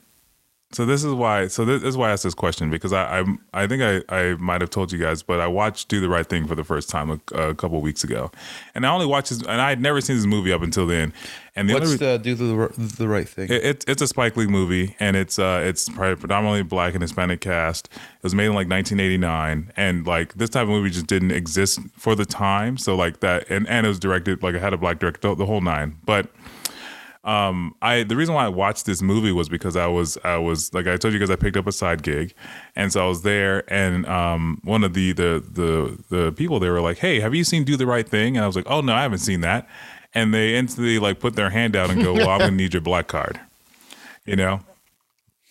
[0.73, 3.25] so this is why so this is why I asked this question because I I,
[3.55, 6.27] I think I, I might have told you guys but I watched Do the Right
[6.27, 8.31] Thing for the first time a, a couple of weeks ago
[8.75, 11.13] and I only watched this and I had never seen this movie up until then
[11.55, 13.51] and the What's the do the the right thing?
[13.51, 17.43] it, it, it's a Spike Lee movie, and it's uh, it's predominantly black and Hispanic
[17.43, 17.91] cast.
[17.93, 21.79] It was made in like 1989, and like this type of movie just didn't exist
[21.99, 22.79] for the time.
[22.79, 25.45] So like that, and and it was directed like it had a black director, the
[25.45, 25.99] whole nine.
[26.07, 26.31] But
[27.25, 30.75] um, I the reason why I watched this movie was because I was I was
[30.75, 32.35] like I told you guys I picked up a side gig,
[32.75, 36.69] and so I was there, and um, one of the the the the people they
[36.69, 38.81] were like, "Hey, have you seen Do the Right Thing?" And I was like, "Oh
[38.81, 39.69] no, I haven't seen that."
[40.15, 42.83] And they instantly like put their hand out and go, "Well, I'm gonna need your
[42.83, 43.39] black card,"
[44.27, 44.61] you know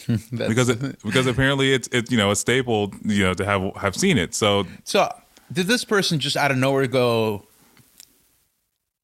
[0.31, 3.95] because it, because apparently it's it's you know a staple you know to have have
[3.95, 4.33] seen it.
[4.33, 5.09] So so
[5.51, 7.45] did this person just out of nowhere go?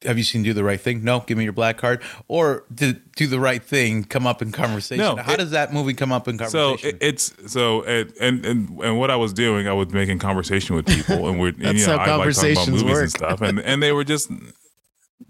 [0.06, 1.04] Have you seen Do the Right Thing?
[1.04, 2.04] No, give me your black card.
[2.28, 5.04] Or did Do the Right Thing come up in conversation?
[5.04, 6.44] No, How it- does that movie come up in so
[6.76, 6.98] conversation?
[7.02, 10.76] it, it's so it, and and and what I was doing, I was making conversation
[10.76, 12.84] with people, and we're and, That's you know how I like talking about conversations movies
[12.94, 13.02] work.
[13.04, 14.30] and stuff, and and they were just.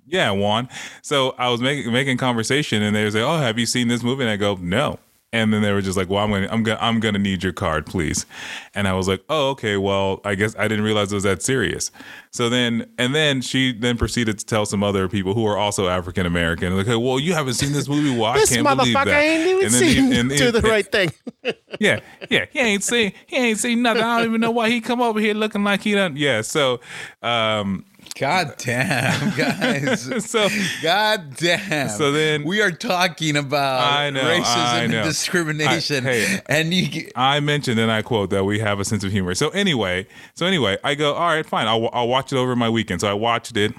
[0.10, 0.70] Yeah, Juan.
[1.02, 4.04] So I was making making conversation, and they were like, "Oh, have you seen this
[4.04, 5.00] movie?" And I go, "No."
[5.34, 7.52] And then they were just like, "Well, I'm gonna, I'm gonna, I'm gonna need your
[7.52, 8.26] card, please."
[8.74, 9.76] And I was like, "Oh, okay.
[9.76, 11.92] Well, I guess I didn't realize it was that serious."
[12.32, 15.90] So then, and then she then proceeded to tell some other people who are also
[15.90, 18.10] African American, like, "Hey, well, you haven't seen this movie?
[18.18, 20.52] Well, I This can't believe motherfucker that." ain't even And then seen the- and- do
[20.52, 21.12] the and- right thing.
[21.82, 22.46] yeah, yeah.
[22.50, 24.04] He ain't seen he ain't seen nothing.
[24.04, 26.16] I don't even know why he come over here looking like he done.
[26.16, 26.40] Yeah.
[26.40, 26.80] So,
[27.22, 27.84] um,
[28.20, 30.26] God damn, guys.
[30.30, 30.48] so
[30.82, 31.90] God damn.
[31.90, 36.08] So then- we are talking about I know, racism and discrimination.
[36.08, 36.42] I- hey.
[36.48, 39.36] and you I mentioned and I quote that we have a sense of humor.
[39.36, 41.68] So anyway, so anyway, I go, all right, fine.
[41.68, 43.02] I'll, I'll watch it over my weekend.
[43.02, 43.74] So I watched it.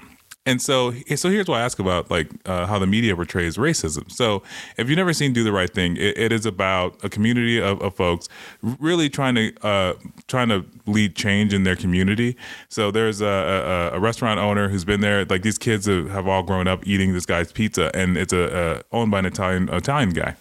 [0.45, 4.09] And so, so here's why I ask about like uh, how the media portrays racism.
[4.11, 4.41] So,
[4.77, 7.81] if you've never seen "Do the Right Thing," it, it is about a community of,
[7.81, 8.29] of folks
[8.61, 9.93] really trying to uh,
[10.27, 12.37] trying to lead change in their community.
[12.69, 15.25] So, there's a, a, a restaurant owner who's been there.
[15.25, 18.83] Like these kids have, have all grown up eating this guy's pizza, and it's a,
[18.91, 20.35] a owned by an Italian Italian guy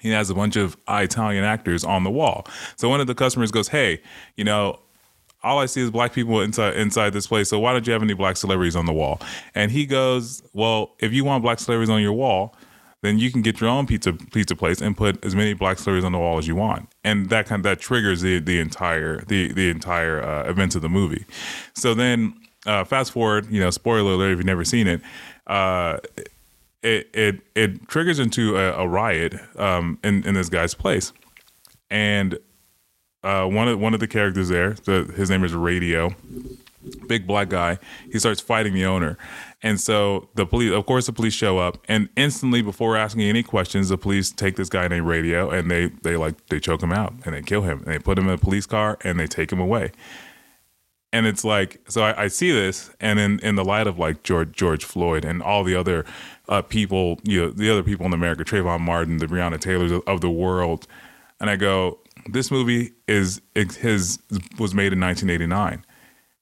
[0.00, 2.46] he has a bunch of Italian actors on the wall.
[2.76, 4.00] So one of the customers goes, "Hey,
[4.36, 4.78] you know,
[5.48, 7.48] all I see is black people inside inside this place.
[7.48, 9.20] So why don't you have any black celebrities on the wall?"
[9.54, 12.54] And he goes, "Well, if you want black celebrities on your wall."
[13.00, 16.04] Then you can get your own pizza pizza place and put as many black celebrities
[16.04, 19.22] on the wall as you want, and that kind of, that triggers the the entire
[19.26, 21.24] the the entire uh, events of the movie.
[21.74, 22.34] So then,
[22.66, 25.00] uh, fast forward, you know, spoiler alert if you've never seen it,
[25.46, 25.98] uh,
[26.82, 31.12] it it it triggers into a, a riot um, in in this guy's place,
[31.90, 32.36] and
[33.22, 36.14] uh, one of one of the characters there, the, his name is Radio,
[37.06, 37.78] big black guy.
[38.10, 39.18] He starts fighting the owner,
[39.62, 43.42] and so the police, of course, the police show up, and instantly before asking any
[43.42, 46.92] questions, the police take this guy named Radio, and they they like they choke him
[46.92, 49.26] out and they kill him, and they put him in a police car and they
[49.26, 49.92] take him away
[51.12, 54.22] and it's like so I, I see this and in in the light of like
[54.22, 56.04] george george floyd and all the other
[56.48, 60.02] uh, people you know the other people in america trayvon martin the breonna taylors of,
[60.06, 60.86] of the world
[61.40, 61.98] and i go
[62.32, 64.18] this movie is it, his
[64.58, 65.84] was made in 1989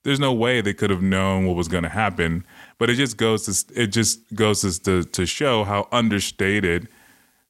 [0.02, 2.44] there's no way they could have known what was going to happen
[2.78, 6.88] but it just goes to it just goes to to, to show how understated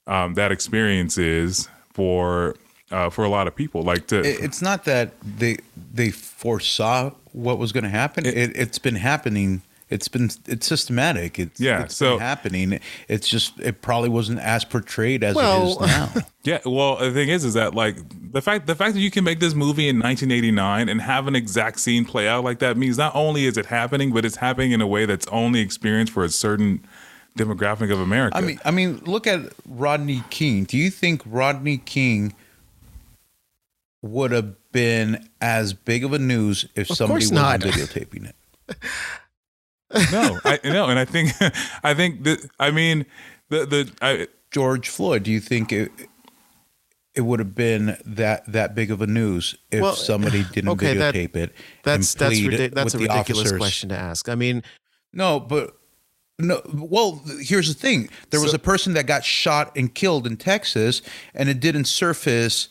[0.07, 2.55] um, that experience is for
[2.91, 5.57] uh, for a lot of people like to it's not that they
[5.93, 8.25] they foresaw what was going to happen.
[8.25, 9.63] It, it's been happening.
[9.89, 11.39] It's been it's systematic.
[11.39, 12.81] It's Yeah, it's so- been happening.
[13.09, 16.13] It's just it probably wasn't as portrayed as it Well- is now.
[16.47, 17.97] Yeah, well, the thing is, is that like
[18.33, 21.35] the fact the fact that you can make this movie in 1989 and have an
[21.35, 24.71] exact scene play out like that means not only is it happening, but it's happening
[24.71, 26.85] in a way that's only experienced for a certain
[27.37, 28.37] demographic of America.
[28.37, 30.65] I mean, I mean, look at Rodney King.
[30.65, 32.33] Do you think Rodney King
[34.03, 37.61] would have been as big of a news if Of somebody wasn't not.
[37.61, 38.77] videotaping it?
[40.13, 41.31] No, I no, and I think
[41.83, 43.07] I think that I mean
[43.49, 45.91] the the I, George Floyd, do you think it
[47.15, 50.95] it would have been that that big of a news if Well, somebody didn't okay,
[50.95, 51.53] that- videotape it?
[51.83, 53.59] That's that's plead ridic- that's a ridiculous officers?
[53.59, 54.29] question to ask.
[54.29, 54.63] I mean,
[55.13, 55.77] No, but
[56.39, 56.61] no.
[56.75, 61.01] Well, here's the thing: there was a person that got shot and killed in Texas,
[61.35, 62.69] and it didn't surface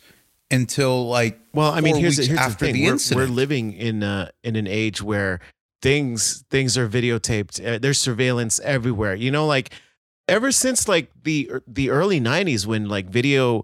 [0.52, 3.30] until like Well, I mean, here's, weeks here's after the thing: the we're, incident.
[3.30, 5.40] we're living in uh, in an age where
[5.82, 7.64] things things are videotaped.
[7.66, 9.16] Uh, there's surveillance everywhere.
[9.16, 9.72] You know, like
[10.28, 13.64] ever since like the the early '90s when like video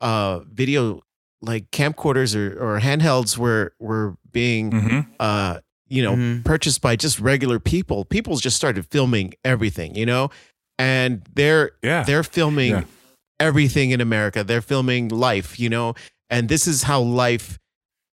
[0.00, 1.00] uh video
[1.40, 5.58] like camcorders or, or handhelds were were being hmm uh
[5.88, 6.44] you know Mhm.
[6.44, 10.30] purchased by just regular people people just started filming everything you know
[10.78, 12.02] and they're Yeah.
[12.04, 12.84] they're filming Yeah.
[13.38, 15.94] everything in america they're filming life you know
[16.30, 17.58] and this is how life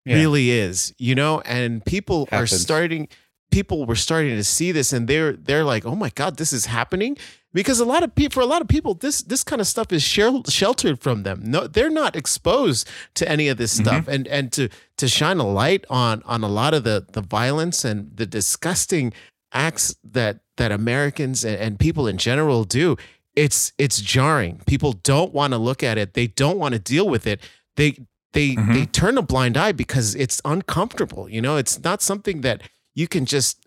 [0.05, 0.15] Yeah.
[0.15, 3.07] really is you know and people are starting
[3.51, 6.65] people were starting to see this and they're they're like oh my god this is
[6.67, 7.17] happening.
[7.53, 9.91] Because a lot of people for a lot of people this this kind of stuff
[9.91, 11.41] is sheltered from them.
[11.45, 15.47] No they're not exposed to any of this stuff and and to to shine a
[15.47, 19.13] light on on a lot of the the violence and the disgusting
[19.53, 22.95] acts that that Americans and, and people in general do.
[23.35, 24.61] It's it's jarring.
[24.65, 26.13] People don't want to look at it.
[26.13, 27.39] They don't want to deal with it.
[27.75, 27.97] They
[28.33, 28.73] they Mhm.
[28.73, 31.57] they turn a blind eye because it's uncomfortable you know?
[31.57, 32.61] It's not something that
[32.97, 33.63] you can just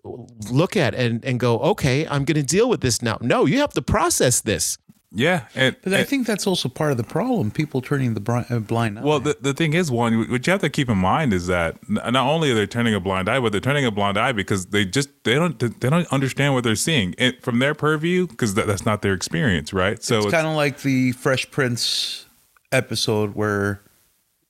[0.51, 3.57] look at and and go okay i'm going to deal with this now no you
[3.59, 4.77] have to process this
[5.13, 5.39] Yeah.
[5.55, 7.51] And, But I think that's also part of the problem.
[7.51, 9.03] People turning the uh, blind eye.
[9.03, 11.75] well, the, the thing is, one, what you have to keep in mind is that
[11.89, 14.67] not only are they turning a blind eye, but they're turning a blind eye because
[14.67, 18.53] they just they don't they don't understand what they're seeing it, from their purview because
[18.55, 20.01] that, that's not their experience, right?
[20.01, 22.25] So it's kind of like the Fresh Prince
[22.71, 23.81] episode where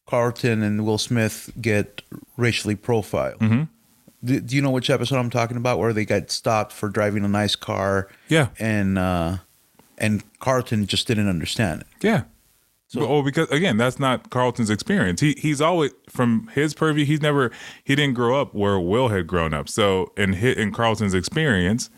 [0.06, 2.04] Carlton and Will Smith get
[2.38, 3.40] racially profiled.
[3.40, 3.68] Mhm.
[4.24, 5.80] Do, do you know which episode I'm talking about?
[5.80, 9.38] Where they got stopped for driving a nice car, yeah, and uh,
[9.97, 11.88] and Carlton just didn't understand it.
[12.01, 12.24] Yeah.
[12.97, 15.22] oh, because again, that's not Carlton's experience.
[15.22, 17.05] He he's always from his purview.
[17.05, 17.51] He's never
[17.84, 19.69] he didn't grow up where Will had grown up.
[19.69, 21.89] So in hit in Carlton's experience,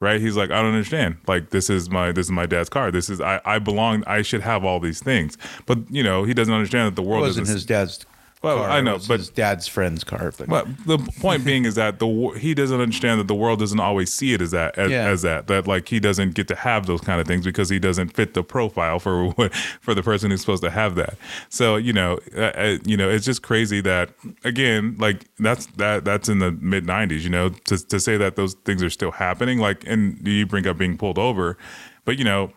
[0.00, 0.20] right?
[0.20, 1.18] He's like, I don't understand.
[1.28, 2.90] Like this is my this is my dad's car.
[2.90, 4.02] This is I I belong.
[4.06, 5.38] I should have all these things.
[5.66, 8.04] But you know, he doesn't understand that the It world wasn't isn't his dad's.
[8.44, 10.32] Well, I know, but- his dad's friend's car.
[10.38, 13.80] But, But the point being is that the he doesn't understand that the world doesn't
[13.80, 15.08] always see it as that as, Yeah.
[15.08, 17.78] as that that like he doesn't get to have those kind of things because he
[17.78, 21.14] doesn't fit the profile for what for the person who's supposed to have that.
[21.48, 24.10] So you know, uh, uh, you know, it's just crazy that
[24.44, 27.22] again, like that's that that's in the mid '90s.
[27.22, 30.66] You know, to to say that those things are still happening, like, and you bring
[30.66, 31.56] up being pulled over,
[32.04, 32.52] but you know,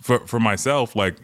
[0.00, 1.16] for for myself, like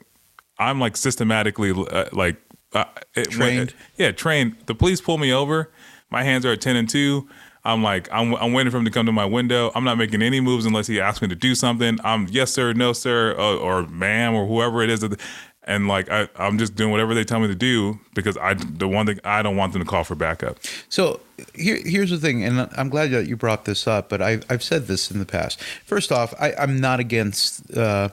[0.59, 2.37] I'm like systematically uh, like
[2.73, 3.75] uh, it, Trained?
[3.97, 4.57] yeah, trained.
[4.67, 5.71] The police pull me over.
[6.11, 7.29] My hands are at ten and two.
[7.65, 9.71] I'm like, I'm, I'm waiting for him to come to my window.
[9.75, 11.99] I'm not making any moves unless he asks me to do something.
[12.05, 15.01] I'm yes sir, no sir, or, or ma'am, or whoever it is.
[15.01, 15.21] that-
[15.65, 18.89] And like, I, I'm just doing whatever they tell me to do because I, the
[18.89, 20.59] one thing I don't want them to call for backup.
[20.89, 21.21] So
[21.55, 24.09] here, here's the thing, and I'm glad that you brought this up.
[24.09, 25.61] But I've I've said this in the past.
[25.85, 28.09] First off, I, I'm not against uh,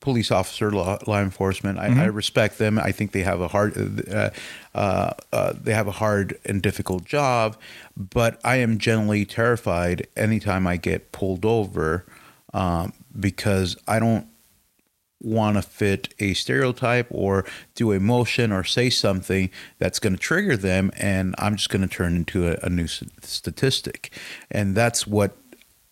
[0.00, 1.78] police officer law, law enforcement.
[1.78, 2.78] I, I respect them.
[2.78, 4.30] I think they have a hard uh,
[4.74, 7.56] uh, uh, they have a hard and difficult job.
[7.96, 12.04] But I am generally terrified anytime I get pulled over
[12.52, 14.28] um, because I don't
[15.20, 20.18] want to fit a stereotype or do a motion or say something that's going to
[20.18, 24.12] trigger them and i'm just going to turn into a, a new statistic
[24.50, 25.34] and that's what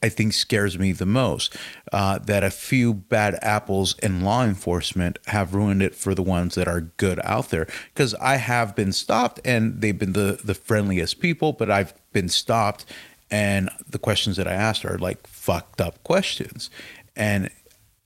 [0.05, 1.57] i think scares me the most
[1.93, 6.55] uh, that a few bad apples in law enforcement have ruined it for the ones
[6.55, 10.55] that are good out there because i have been stopped and they've been the, the
[10.55, 12.85] friendliest people but i've been stopped
[13.31, 16.71] and the questions that i asked are like fucked up questions
[17.17, 17.51] and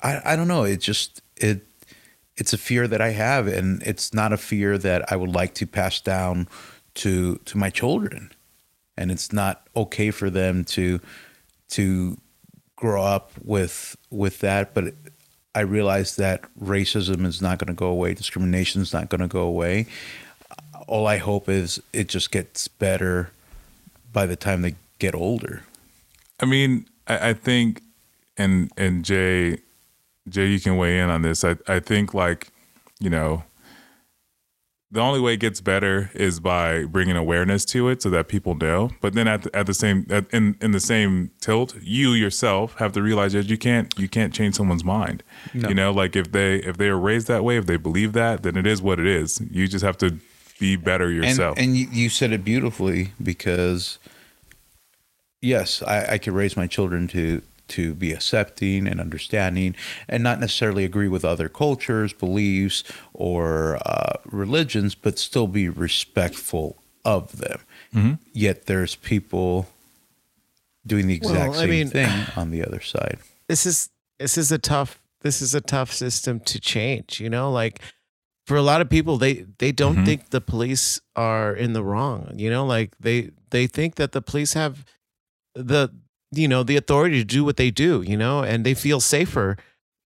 [0.02, 0.64] I, I don't know.
[0.64, 1.66] It just it
[2.36, 5.54] it's a fear that I have, and it's not a fear that I would like
[5.54, 6.48] to pass down
[6.94, 8.32] to to my children.
[8.96, 11.00] And it's not okay for them to
[11.70, 12.18] to
[12.76, 14.74] grow up with with that.
[14.74, 14.94] But
[15.54, 18.14] I realize that racism is not going to go away.
[18.14, 19.86] Discrimination is not going to go away.
[20.86, 23.30] All I hope is it just gets better
[24.12, 25.62] by the time they get older.
[26.40, 27.82] I mean, I, I think,
[28.36, 29.58] and and Jay,
[30.28, 31.44] Jay, you can weigh in on this.
[31.44, 32.50] I I think like,
[33.00, 33.44] you know,
[34.90, 38.54] the only way it gets better is by bringing awareness to it, so that people
[38.54, 38.90] know.
[39.00, 42.74] But then at the, at the same at, in in the same tilt, you yourself
[42.78, 45.22] have to realize that you can't you can't change someone's mind.
[45.52, 45.68] No.
[45.68, 48.42] You know, like if they if they are raised that way, if they believe that,
[48.42, 49.40] then it is what it is.
[49.50, 50.18] You just have to
[50.58, 51.56] be better yourself.
[51.56, 53.98] And, and you, you said it beautifully because,
[55.40, 59.74] yes, I, I could raise my children to to be accepting and understanding,
[60.08, 62.82] and not necessarily agree with other cultures, beliefs,
[63.14, 67.60] or uh, religions, but still be respectful of them.
[67.94, 68.12] Mm-hmm.
[68.32, 69.66] Yet there's people
[70.86, 73.18] doing the exact Well, I same mean- thing on the other side.
[73.48, 77.50] this is this is a tough this is a tough system to change you know
[77.50, 77.80] like
[78.46, 80.04] for a lot of people they they don't Mhm.
[80.06, 84.22] think the police are in the wrong you know like they they think that the
[84.22, 84.84] police have
[85.54, 85.88] the
[86.32, 89.56] you know the authority to do what they do you know and they feel safer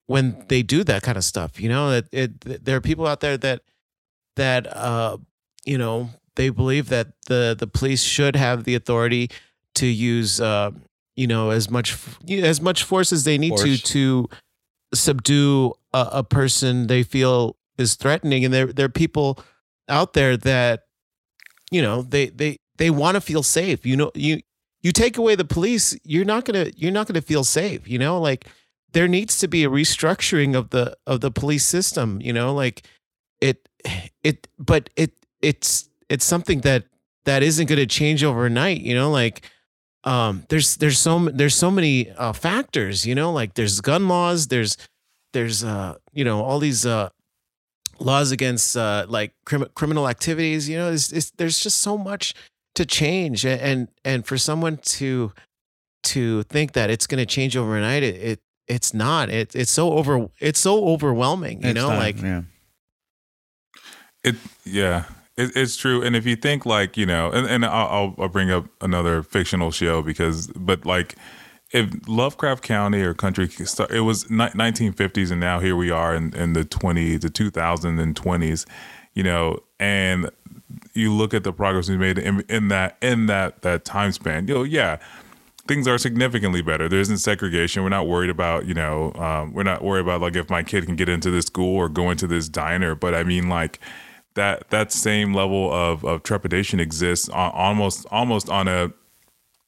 [0.07, 3.21] when they do that kind of stuff you know it, it there are people out
[3.21, 3.61] there that
[4.35, 5.17] that uh
[5.65, 9.29] you know they believe that the the police should have the authority
[9.75, 10.71] to use uh
[11.15, 11.97] you know as much
[12.29, 14.29] as much force as they need to to
[14.93, 18.45] subdue a, a person they feel is threatening.
[18.45, 19.39] And there there are people
[19.89, 20.83] out there that
[21.71, 24.41] you know they they they want to feel safe you know you
[24.83, 28.19] you take away the police you're not to you're not to feel safe you know?
[28.19, 28.47] Like
[28.93, 32.53] there needs to be a restructuring of the of the police system you know?
[32.53, 32.83] Like
[33.39, 33.69] it
[34.23, 35.11] it but it
[35.41, 36.85] it's it's something that
[37.25, 39.11] that isn't going to change overnight you know?
[39.11, 39.49] Like
[40.03, 43.31] um there's there's so there's so many uh factors you know?
[43.31, 44.77] Like there's gun laws there's
[45.33, 47.09] there's uh you know all these uh
[47.99, 50.91] laws against uh like crim- criminal activities you know?
[50.91, 52.33] It's, it's, there's just so much
[52.81, 55.31] to change A- and and for someone to
[56.03, 59.93] to think that it's going to change overnight it, it it's not it, it's so
[59.93, 62.41] over it's so overwhelming you It's know time, like yeah.
[64.23, 65.05] It yeah,
[65.35, 66.03] it, it's true.
[66.03, 69.23] And if you think like you know, and, and I'll, I'll I'll bring up another
[69.23, 71.15] fictional show because, but like
[71.71, 76.53] if Lovecraft County or Country, it was 1950s, and now here we are in, in
[76.53, 78.65] the 20 the 2020s,
[79.15, 80.29] you know, and
[80.93, 84.47] you look at the progress we made in, in that in that that time span.
[84.47, 84.97] You know, yeah,
[85.67, 86.89] things are significantly better.
[86.89, 87.83] There isn't segregation.
[87.83, 90.85] We're not worried about, you know, um, we're not worried about like if my kid
[90.85, 92.95] can get into this school or go into this diner.
[92.95, 93.79] But I mean, like
[94.33, 98.91] that that same level of of trepidation exists on, almost almost on a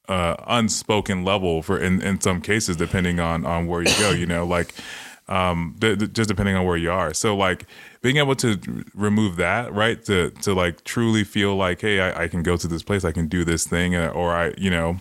[0.10, 4.12] uh, unspoken level for in, in some cases, depending on on where you go.
[4.12, 4.74] You know, like
[5.34, 7.14] um, th- th- just depending on where you are.
[7.14, 7.66] So like
[8.02, 8.60] being able to
[8.94, 10.04] remove that, right?
[10.06, 13.12] To to like truly feel like, hey, I, I can go to this place, I
[13.12, 15.00] can do this thing, uh, or I, you know,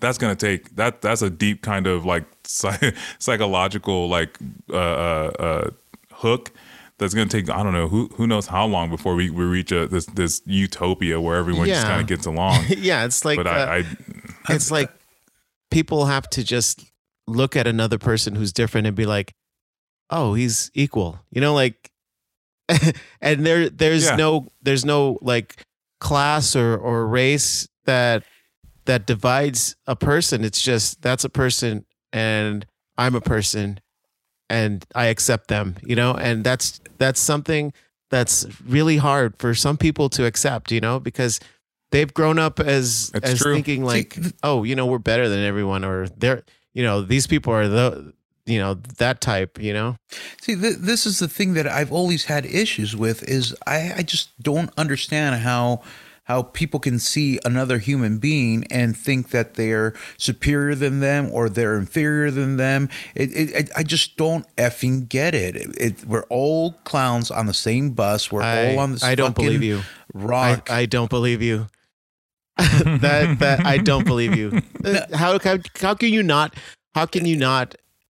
[0.00, 1.00] that's gonna take that.
[1.00, 4.38] That's a deep kind of like psy- psychological like
[4.70, 5.70] uh, uh, uh,
[6.12, 6.52] hook.
[6.98, 9.72] That's gonna take I don't know who who knows how long before we, we reach
[9.72, 12.64] a this this utopia where everyone just kind of gets along.
[12.68, 13.76] yeah it's like but uh, I,
[14.46, 14.90] I it's like
[15.70, 16.89] people have to just
[17.30, 19.32] look at another person who's different and be like
[20.10, 21.90] oh he's equal you know like
[23.20, 24.16] and there there's Yeah.
[24.16, 25.62] no there's no like
[26.00, 28.24] class or or race that
[28.86, 32.64] that divides a person it's just that's a person and
[32.96, 33.78] i'm a person
[34.48, 37.72] and i accept them you know and that's that's something
[38.10, 41.38] that's really hard for some people to accept you know because
[41.92, 43.54] they've grown up as as true.
[43.54, 46.42] thinking like oh you know we're better than everyone or they're
[46.74, 48.12] you know these people are the
[48.46, 49.96] you know that type you know
[50.40, 54.02] See, th- this is the thing that I've always had issues with is I, I
[54.02, 55.82] just don't understand how
[56.24, 61.48] how people can see another human being and think that they're superior than them or
[61.48, 62.88] they're inferior than them.
[63.16, 66.06] It, it, it I just don't effing get it.
[66.06, 68.30] We're all clowns on the same bus.
[68.30, 69.02] We're I, all on this.
[69.02, 69.82] I don't believe you I,
[70.14, 70.70] Rock.
[70.70, 71.66] I don't believe you
[73.00, 74.62] that that I don't believe you.
[74.82, 76.54] Uh, how, how how can you not
[76.94, 77.74] how can you not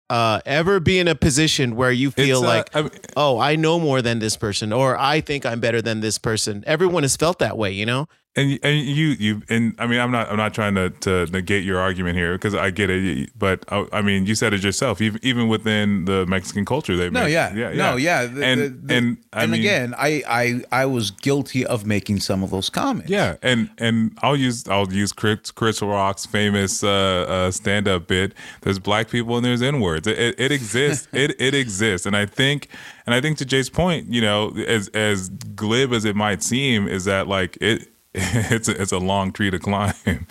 [0.09, 3.57] uh ever be in a position where you feel it's, uh, like I oh I
[3.57, 6.63] know more than this person or I think I'm better than this person?
[6.65, 10.09] Everyone has felt that way you know and and you you and I mean I'm
[10.09, 13.63] not I'm not trying to to negate your argument here because I get it, but
[13.71, 15.01] I, I mean you said it yourself.
[15.01, 18.25] Even even within the Mexican culture, they no, make, yeah, yeah, no, yeah.
[18.25, 21.85] The- and the- the- and I and mean, again, I, I I was guilty of
[21.85, 23.09] making some of those comments.
[23.11, 28.07] Yeah, and and I'll use I'll use Chris, Chris Rock's famous uh, uh, stand up
[28.07, 28.33] bit.
[28.61, 30.07] There's black people and there's n words.
[30.07, 31.07] It, it, it exists.
[31.13, 32.69] it it exists, and I think
[33.05, 36.87] and I think to Jay's point, you know, as as glib as it might seem,
[36.87, 37.89] is that like it
[38.53, 39.93] it's a, it's a long tree to climb.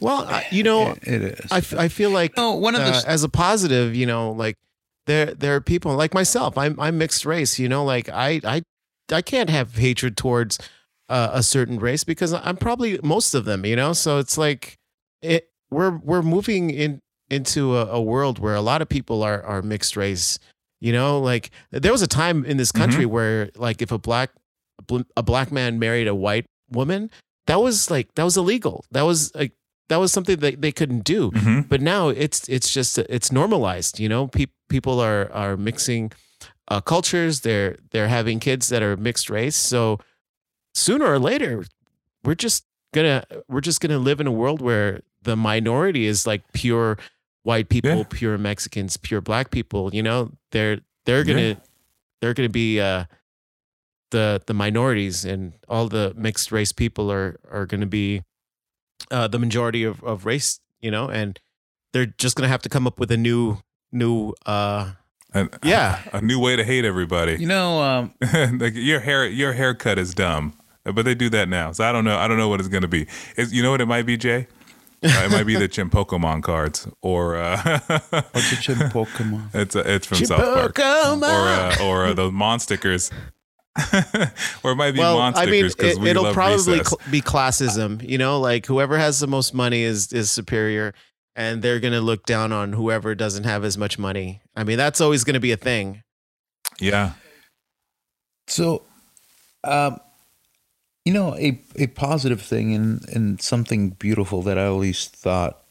[0.00, 1.52] well I- you know It- it is.
[1.52, 4.32] I, f- I feel like No, one of the uh, as a positive, you know,
[4.32, 4.56] like
[5.06, 6.56] there there are people like myself.
[6.58, 8.62] I'm I'm mixed race, you know, like I I
[9.10, 10.58] I can't have hatred towards
[11.08, 13.92] uh, a certain race because I'm probably most of them, you know.
[13.92, 14.76] So it's like
[15.20, 19.42] it we're we're moving in into a, a world where a lot of people are
[19.42, 20.38] are mixed race.
[20.80, 24.30] You know, like there was a time in this country where like if a black
[25.16, 27.10] a black man married a white woman,
[27.46, 28.84] that was like that was illegal.
[28.90, 29.52] That was like
[29.88, 31.68] that was something that they couldn't do Mhm.
[31.68, 36.12] but now it's it's just it's normalized you know Pe- people are are mixing
[36.68, 39.98] uh, cultures they're they're having kids that are mixed race so
[40.74, 41.64] sooner or later
[42.24, 42.64] we're just
[42.94, 46.96] gonna we're just gonna live in a world where the minority is like pure
[47.42, 48.04] white people Yeah.
[48.08, 51.54] pure mexicans pure black people you know they're they're gonna Yeah.
[52.20, 53.04] they're gonna be uh
[54.12, 58.22] the the minorities and all the mixed race people are are going to be
[59.10, 61.38] uh, the majority of, of race, you know, and
[61.92, 63.58] they're just going to have to come up with a new
[63.90, 64.92] new uh
[65.34, 65.98] And- Yeah.
[66.12, 67.36] a new way to hate everybody.
[67.40, 68.12] You know, um,
[68.60, 70.52] like your hair, your haircut is dumb,
[70.84, 71.72] but they do that now.
[71.72, 72.16] So I don't know.
[72.18, 73.06] I don't know what it's going to be.
[73.36, 74.46] It's, you know what it might be, Jay?
[75.04, 77.56] Uh, it might be the Chinpokomon cards, or uh,
[78.32, 79.50] what's a chim Pokemon?
[79.52, 81.24] it's uh, it's from South Park, or
[81.58, 83.10] uh, or uh, those Mon stickers,
[84.62, 88.06] or it might be well, Mon I mean, it, we it'll probably cl- be classism.
[88.06, 90.92] You know, like whoever has the most money is is superior,
[91.36, 94.42] and they're gonna look down on whoever doesn't have as much money.
[94.54, 96.02] I mean, that's always gonna be a thing.
[96.80, 97.12] yeah,
[98.46, 98.82] So,
[99.64, 100.00] um,
[101.04, 105.62] you know, a, a positive thing and, and something beautiful that I always thought,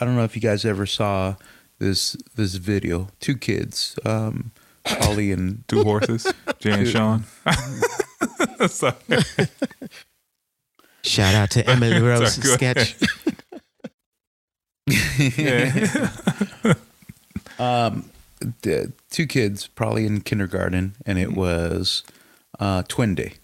[0.00, 1.36] I don't know if you guys ever saw
[1.78, 3.08] this this video.
[3.20, 4.50] Two kids, um,
[5.02, 7.24] Ollie and two horses, Jay and Sean.
[8.68, 8.94] Sorry.
[11.02, 12.96] Shout out to Emily Rose Sorry, sketch.
[15.18, 15.88] Yeah.
[17.58, 18.10] um,
[18.62, 22.04] the two kids, probably in kindergarten, and it was
[22.58, 23.34] uh, twin day,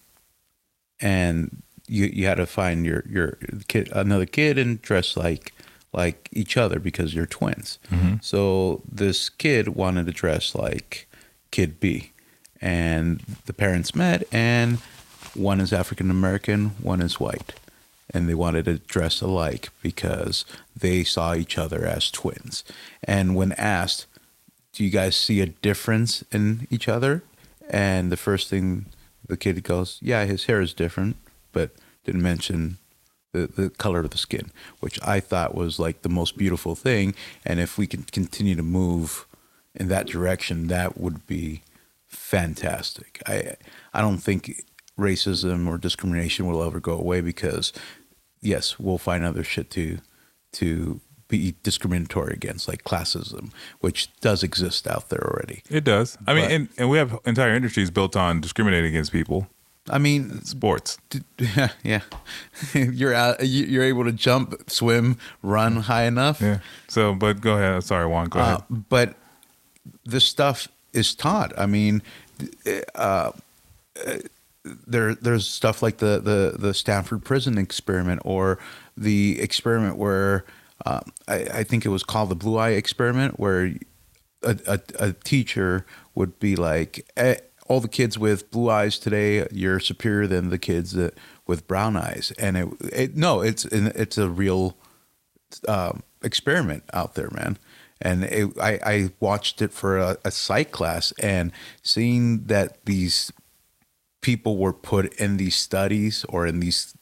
[1.01, 3.38] and you you had to find your your
[3.68, 5.53] kid another kid and dress like
[5.92, 7.78] like each other because you're twins.
[8.20, 11.09] So this kid wanted to dress like
[11.55, 12.11] Kid B,
[12.61, 14.78] and the parents met, and
[15.34, 17.52] one is African American, one is white,
[18.11, 20.44] and they wanted to dress alike because
[20.76, 22.64] they saw each other as twins.
[23.05, 24.07] And when asked,
[24.72, 27.22] "Do you guys see a difference in each other?"
[27.70, 28.86] and the first thing
[29.24, 31.14] the kid goes, "Yeah, his hair is different,"
[31.52, 31.70] but
[32.05, 32.78] didn't mention
[33.30, 34.50] the, the color of the skin,
[34.80, 37.14] which I thought was like the most beautiful thing.
[37.46, 39.24] And if we can continue to move
[39.74, 41.62] in that direction, that would be
[42.06, 43.20] fantastic.
[43.26, 43.54] I
[43.92, 44.62] I don't think
[44.98, 47.72] racism or discrimination will ever go away because
[48.40, 49.98] yes, we'll find other shit to
[50.52, 53.50] to be discriminatory against, like classism,
[53.80, 55.62] which does exist out there already.
[55.70, 56.18] It does.
[56.26, 59.48] I mean, and, and we have entire industries built on discriminating against people.
[59.90, 60.98] I mean, Sports.
[61.38, 62.00] yeah, yeah.
[62.74, 66.40] you're out, you- you're able to jump, swim, run high enough.
[66.40, 66.58] Yeah.
[66.88, 67.82] So, but go ahead.
[67.84, 68.28] Sorry, Juan.
[68.28, 68.84] Go Uh, ahead.
[68.88, 69.14] but
[70.05, 71.53] this stuff is taught.
[71.59, 72.03] I mean,
[72.95, 73.32] uh,
[74.87, 78.59] there there's stuff like the the the Stanford prison experiment or
[78.97, 80.45] the experiment where
[80.87, 83.74] uh, I, I think it was called the blue eye experiment where
[84.43, 87.37] a, a, a teacher would be like eh,
[87.68, 91.14] all the kids with blue eyes today you're superior than the kids that
[91.47, 94.76] with brown eyes and it, it no it's it's a real
[95.68, 97.59] um, experiment out there, man.
[98.01, 103.32] And it, I, I watched it for a, a psych class and seeing that these
[104.20, 106.95] people were put in these studies or in these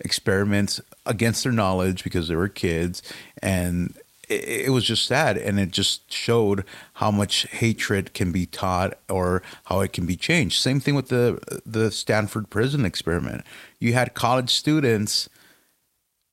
[0.00, 3.02] experiments against their knowledge because they were kids
[3.42, 3.94] and
[4.28, 6.64] it, it was just sad and it just showed
[6.94, 10.60] how much hatred can be taught or how it can be changed.
[10.60, 13.44] Same thing with the the stanford prison experiment.
[13.78, 15.28] You had college students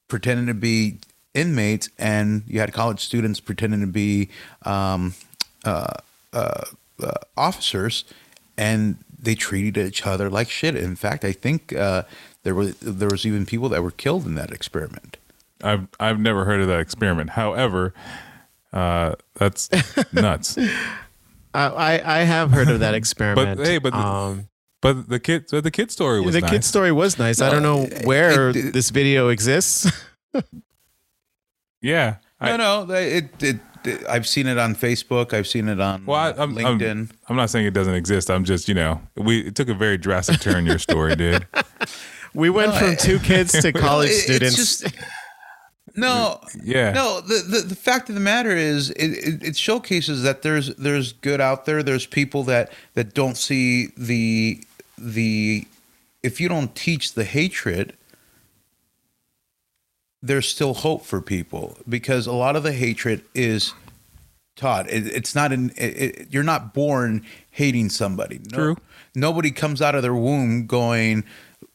[0.07, 0.99] pretending to be
[1.33, 4.29] inmates, and you had college students pretending to be
[4.63, 5.13] um,
[5.65, 5.93] uh,
[6.33, 6.61] uh,
[7.03, 8.03] uh, officers,
[8.57, 10.75] and they treated each other like shit.
[10.75, 12.03] In fact, I think uh,
[12.43, 15.17] there was there was even people that were killed in that experiment.
[15.63, 17.31] I've I've never heard of that experiment.
[17.31, 17.93] However,
[18.73, 19.69] uh, that's
[20.13, 20.57] nuts.
[20.57, 23.59] I, I I have heard of that experiment.
[23.59, 24.47] hey, but the- um,
[24.81, 26.49] But the kid, so the kid story was the nice.
[26.51, 27.41] kid story was nice.
[27.41, 29.85] I don't know where it- it- this video exists.
[31.81, 32.15] yeah.
[32.41, 34.07] I, no, no, it, it, it.
[34.07, 35.33] I've seen it on Facebook.
[35.33, 36.91] I've seen it on Well, I, I'm, LinkedIn.
[36.91, 38.29] I'm, I'm not saying it doesn't exist.
[38.29, 40.65] I'm just, you know, we it took a very drastic turn.
[40.65, 41.45] Your story did.
[42.35, 44.55] We went No, from I- two kids to college It- it's students.
[44.55, 44.95] just-
[45.95, 46.91] no, Yeah.
[46.91, 50.73] No, the, the the fact of the matter is, it, it, it showcases that there's
[50.75, 51.81] there's good out there.
[51.81, 54.63] There's people that that don't see the
[54.97, 55.67] the
[56.21, 57.97] if you don't teach the hatred,
[60.21, 63.73] there's still hope for people because a lot of the hatred is
[64.59, 64.89] taught.
[64.89, 65.71] It, it's not in.
[65.71, 68.39] It, it, you're not born hating somebody.
[68.51, 68.77] No, True.
[69.15, 71.23] Nobody comes out of their womb going.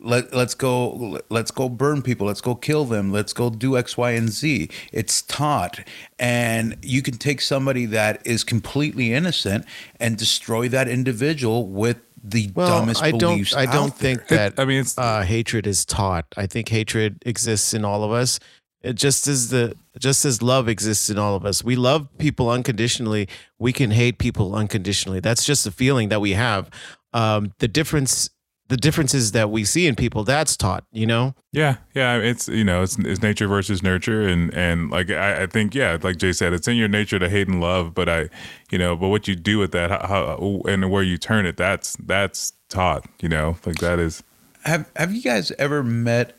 [0.00, 3.96] Let, let's go let's go burn people let's go kill them let's go do x
[3.96, 5.80] y and z it's taught
[6.18, 9.64] and you can take somebody that is completely innocent
[9.98, 13.54] and destroy that individual with the well, dumbest I don't.
[13.54, 14.16] I don't out there.
[14.16, 14.54] think that.
[14.58, 16.24] I mean, it's uh, hatred is taught.
[16.36, 18.40] I think hatred exists in all of us.
[18.82, 21.62] It just as the just as love exists in all of us.
[21.62, 23.28] We love people unconditionally.
[23.58, 25.20] We can hate people unconditionally.
[25.20, 26.70] That's just a feeling that we have.
[27.12, 28.30] Um, the difference
[28.68, 32.16] the differences that we see in people that's taught you know Yeah, yeah.
[32.16, 35.98] It's you know, it's, it's nature versus nurture, and and like I, I think yeah,
[36.02, 38.28] like Jay said, it's in your nature to hate and love, but I,
[38.70, 41.56] you know, but what you do with that, how, how and where you turn it,
[41.56, 43.04] that's that's taught.
[43.20, 44.22] You know, like that is.
[44.64, 46.34] Have Have you guys ever met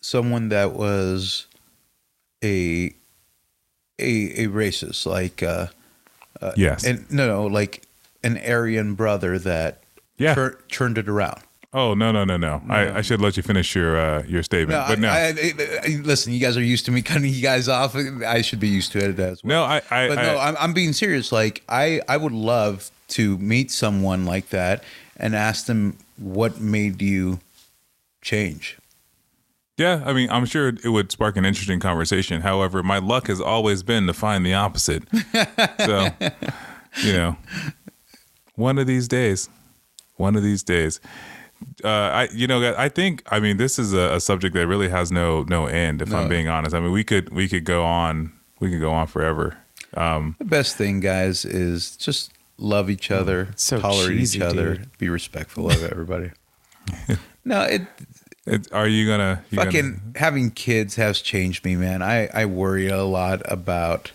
[0.00, 1.46] someone that was
[2.42, 2.92] a
[4.00, 5.66] a a racist, like uh,
[6.56, 6.84] Yes.
[6.84, 7.84] and no, no, like
[8.24, 9.82] an Aryan brother that
[10.16, 10.34] Yeah.
[10.34, 11.42] tur- turned it around?
[11.72, 12.62] Oh no no no no!
[12.68, 15.34] I, I should let you finish your uh, your statement, No, but no, I,
[15.84, 17.94] I, listen, you guys are used to me cutting you guys off.
[17.94, 19.60] I should be used to it as well.
[19.60, 21.32] no, I I, but no, I'm, I'm being serious.
[21.32, 24.84] Like I, I would love to meet someone like that
[25.16, 27.40] and ask them what made you
[28.22, 28.78] change.
[29.78, 32.40] Yeah, I mean, I'm sure it would spark an interesting conversation.
[32.42, 35.04] However, my luck has always been to find the opposite.
[35.78, 36.08] so,
[37.04, 37.36] you know,
[38.56, 39.48] one of these days,
[40.16, 41.00] one of these days,
[41.84, 44.88] uh, I, you know, I think, I mean, this is a, a subject that really
[44.88, 46.02] has no no end.
[46.02, 48.92] If I'm being honest, I mean, we could we could go on, we could go
[48.92, 49.56] on forever.
[49.94, 54.74] Um, The best thing, guys, is just love each other, so tolerate cheesy, each other,
[54.74, 54.98] dude.
[54.98, 56.30] be respectful of everybody.
[57.44, 57.82] no, it
[58.46, 62.02] it, are you gonna you fucking Gonna, having kids has changed me, man.
[62.02, 64.10] I I worry a lot about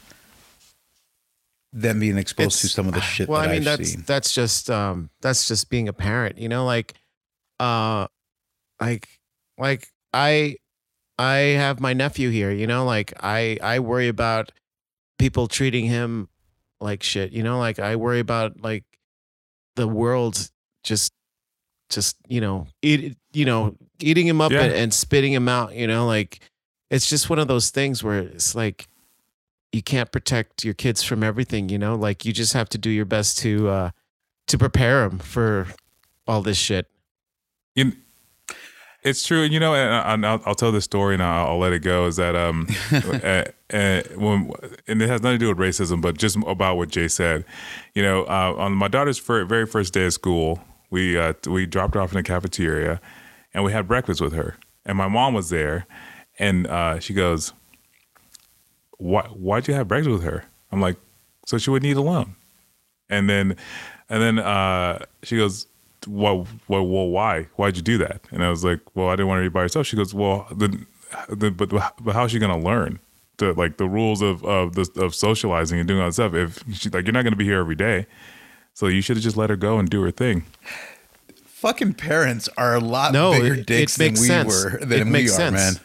[1.73, 4.03] them being exposed to some of the shit well that i mean I've that's seen.
[4.05, 6.93] that's just um that's just being a parent you know like
[7.64, 8.07] uh
[8.82, 9.07] like
[9.57, 10.55] like i
[11.18, 14.51] i have my nephew here you know like i i worry about
[15.18, 16.28] people treating him
[16.82, 18.84] like shit you know like i worry about like
[19.76, 20.49] the world
[20.84, 21.14] just
[21.89, 24.64] just you know eat you know eating him up Yeah.
[24.64, 26.39] and, and spitting him out you know like
[26.89, 28.88] it's just one of those things where it's like
[29.72, 32.89] you can't protect your kids from everything you know like you just have to do
[32.89, 33.89] your best to uh
[34.47, 35.68] to prepare them for
[36.28, 36.88] all this shit
[37.76, 37.93] you,
[39.03, 41.74] it's true, you know, and, I- I'll, I'll tell this story and I'll, I'll let
[41.74, 42.05] it go.
[42.05, 43.43] Is that um, uh,
[43.76, 44.51] uh, when,
[44.88, 47.43] and it has nothing to do with racism, but just about what Jay said.
[47.95, 51.95] You know, uh, on my daughter's very first day of school, we uh, we dropped
[51.95, 53.01] her off in the cafeteria,
[53.53, 55.86] and we had breakfast with her, and my mom was there,
[56.39, 57.51] and uh, she goes,
[58.97, 60.97] "Why why'd you have breakfast with her?" I'm like,
[61.45, 62.36] "So she would eat alone."
[63.09, 63.57] And then,
[64.09, 65.67] and then uh, she goes,
[66.07, 67.43] well, well, well, why?
[67.55, 68.21] Why'd you do that?
[68.31, 69.87] And I was like, well, I didn't want her to be by herself.
[69.87, 70.85] She goes, well, then,
[71.29, 72.99] then but but how's she gonna learn
[73.37, 76.33] the like the rules of of the, of socializing and doing all that stuff?
[76.33, 78.05] If she like, you're not gonna be here every day,
[78.73, 80.45] so you should have just let her go and do her thing.
[81.45, 84.49] Fucking parents are a lot No, bigger it- it dicks than we sense.
[84.65, 85.79] were It than we makes are, sense.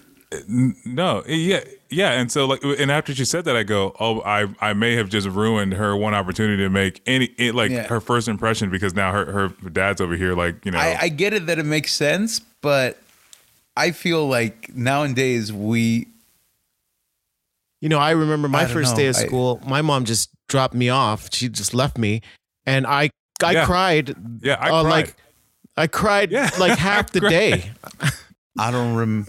[0.48, 0.74] man.
[0.84, 1.60] No, yeah,
[1.91, 4.95] yeah, and so like, and after she said that, I go, oh, I I may
[4.97, 7.86] have just ruined her one opportunity to make any it, like Yeah.
[7.89, 11.09] her first impression because now her her dad's over here, like you know, I, I
[11.09, 12.99] get it that it makes sense, but
[13.76, 16.09] I feel like nowadays we
[17.80, 18.97] you know i remember my don't first know.
[18.97, 22.22] day of I- school my mom just dropped me off she just left me
[22.66, 23.09] and i
[23.41, 23.66] i Yeah.
[23.66, 24.91] cried yeah, I uh, cried.
[24.91, 25.14] like
[25.76, 26.51] i cried Yeah.
[26.59, 27.30] like half the cried.
[27.30, 27.70] day
[28.59, 29.28] I don't rem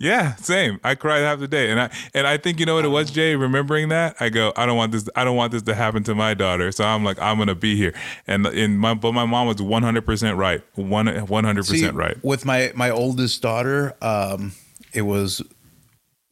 [0.00, 0.80] Yeah, same.
[0.82, 3.10] I cried half the day, and I and I think you know what it was,
[3.10, 3.36] Jay.
[3.36, 5.06] Remembering that, I go, I don't want this.
[5.14, 6.72] I don't want this to happen to my daughter.
[6.72, 7.92] So I'm like, I'm gonna be here.
[8.26, 10.62] And in my, but my mom was 100 percent right.
[10.74, 12.16] One 100 percent right.
[12.24, 14.52] With my my oldest daughter, um,
[14.94, 15.42] it was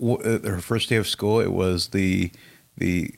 [0.01, 1.39] w- uh, her first day of school.
[1.39, 2.31] It was the
[2.79, 3.13] the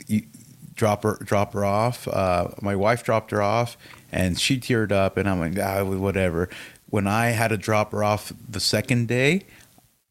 [0.74, 2.08] drop her drop her off.
[2.08, 3.76] Uh, my wife dropped her off,
[4.10, 6.48] and she teared up, and I'm like, ah, whatever.
[6.86, 9.44] When I had to drop her off the second day.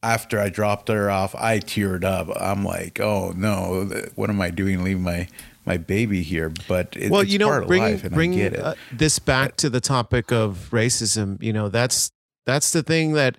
[0.02, 2.30] After I dropped her off, I teared up.
[2.40, 3.84] I'm like, "Oh no,
[4.16, 4.84] what am I doing?
[4.84, 5.28] Leaving my
[5.66, 8.16] my baby here?" But it, well it's you know part of bringing, life, and I
[8.16, 8.60] bringing get it.
[8.62, 12.12] uh, this back to the topic of racism you know that's
[12.46, 13.38] that's the thing that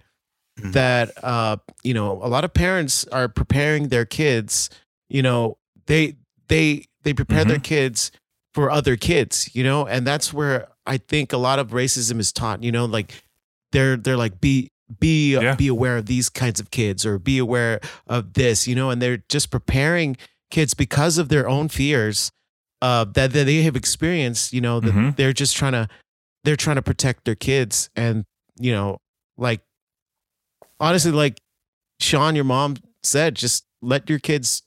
[0.61, 0.73] Mhm.
[0.73, 4.69] that uh you know a lot of parents are preparing their kids
[5.09, 5.57] you know
[5.87, 6.17] they
[6.49, 8.11] they they prepare their kids
[8.53, 12.33] for other kids you know and that's where i think a lot of racism is
[12.33, 13.23] taught you know like
[13.73, 14.69] they're they're like be
[14.99, 15.55] be Yeah.
[15.55, 19.01] be aware of these kinds of kids or be aware of this you know and
[19.01, 20.17] they're just preparing
[20.51, 22.33] kids because of their own fears
[22.83, 25.17] uh that, that they have experienced you know that Mhm.
[25.17, 25.89] they're just trying to
[26.45, 28.25] they're trying to protect their kids and
[28.59, 28.99] you know
[29.39, 29.61] like
[30.81, 31.39] honestly like
[32.01, 34.63] sean your mom said just let your kids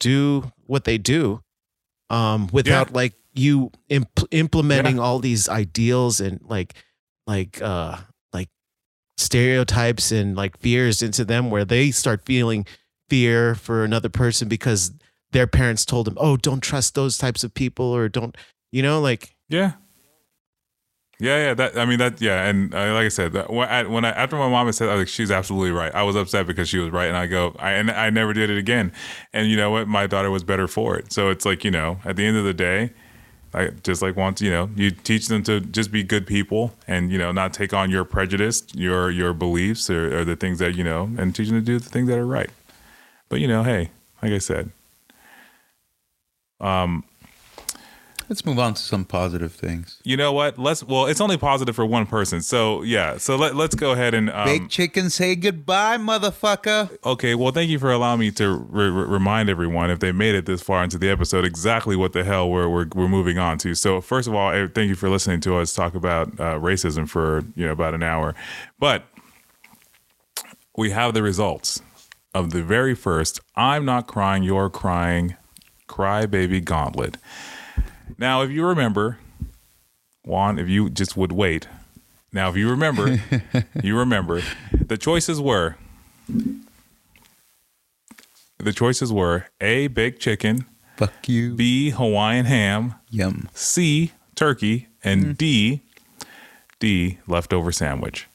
[0.00, 1.40] do what they do
[2.10, 6.74] um without like you imp- implementing all these ideals and like
[7.26, 7.96] like uh
[9.16, 12.66] stereotypes and like fears into them where they start feeling
[13.08, 14.92] fear for another person because
[15.32, 18.36] their parents told them oh don't trust those types of people or don't
[18.70, 19.72] you know like Yeah.
[21.22, 21.54] Yeah, yeah.
[21.54, 22.20] That I mean that.
[22.20, 24.94] Yeah, and uh, like I said, that, when, I, after my mom had said, I
[24.94, 25.94] was like, she's absolutely right.
[25.94, 28.50] I was upset because she was right, and I go, I and I never did
[28.50, 28.90] it again.
[29.32, 29.86] And you know what?
[29.86, 31.12] My daughter was better for it.
[31.12, 32.92] So it's like you know, at the end of the day,
[33.54, 37.12] I just like want you know, you teach them to just be good people, and
[37.12, 40.74] you know, not take on your prejudice, your your beliefs, or, or the things that
[40.74, 42.50] you know, and teach them to do the things that are right.
[43.28, 43.90] But you know, hey,
[44.22, 44.70] like I said,
[46.60, 47.04] um,
[48.32, 50.00] Let's move on to some positive things.
[50.04, 50.58] you know what?
[50.58, 50.82] Let's.
[50.82, 52.40] Well, it's only positive for one person.
[52.40, 53.18] So yeah.
[53.18, 56.96] So let let's go ahead and um, Big chicken, say goodbye, motherfucker.
[57.04, 60.34] Okay, well, thank you for allowing me to re- re- remind everyone, if they made
[60.34, 63.58] it this far into the episode, exactly what the hell we're, we're, we're moving on
[63.58, 63.74] to.
[63.74, 67.06] So, first of all, eh, thank you for listening to us talk about uh, racism
[67.06, 68.34] for you know about an hour,
[68.78, 69.04] but
[70.74, 71.82] we have the results
[72.34, 75.36] of the very first "I'm not crying, you're crying"
[75.86, 77.18] crybaby gauntlet.
[78.18, 79.18] Now, if you remember,
[80.24, 81.68] Juan, if you just would wait.
[82.32, 83.20] Now, if you remember,
[83.82, 84.42] you remember,
[84.72, 85.76] the choices were
[88.58, 91.54] the choices were A, baked chicken, Fuck you.
[91.54, 93.48] B, Hawaiian ham, Yum.
[93.54, 95.32] C, turkey, and mm-hmm.
[95.32, 95.82] D,
[96.78, 98.28] D, leftover sandwich.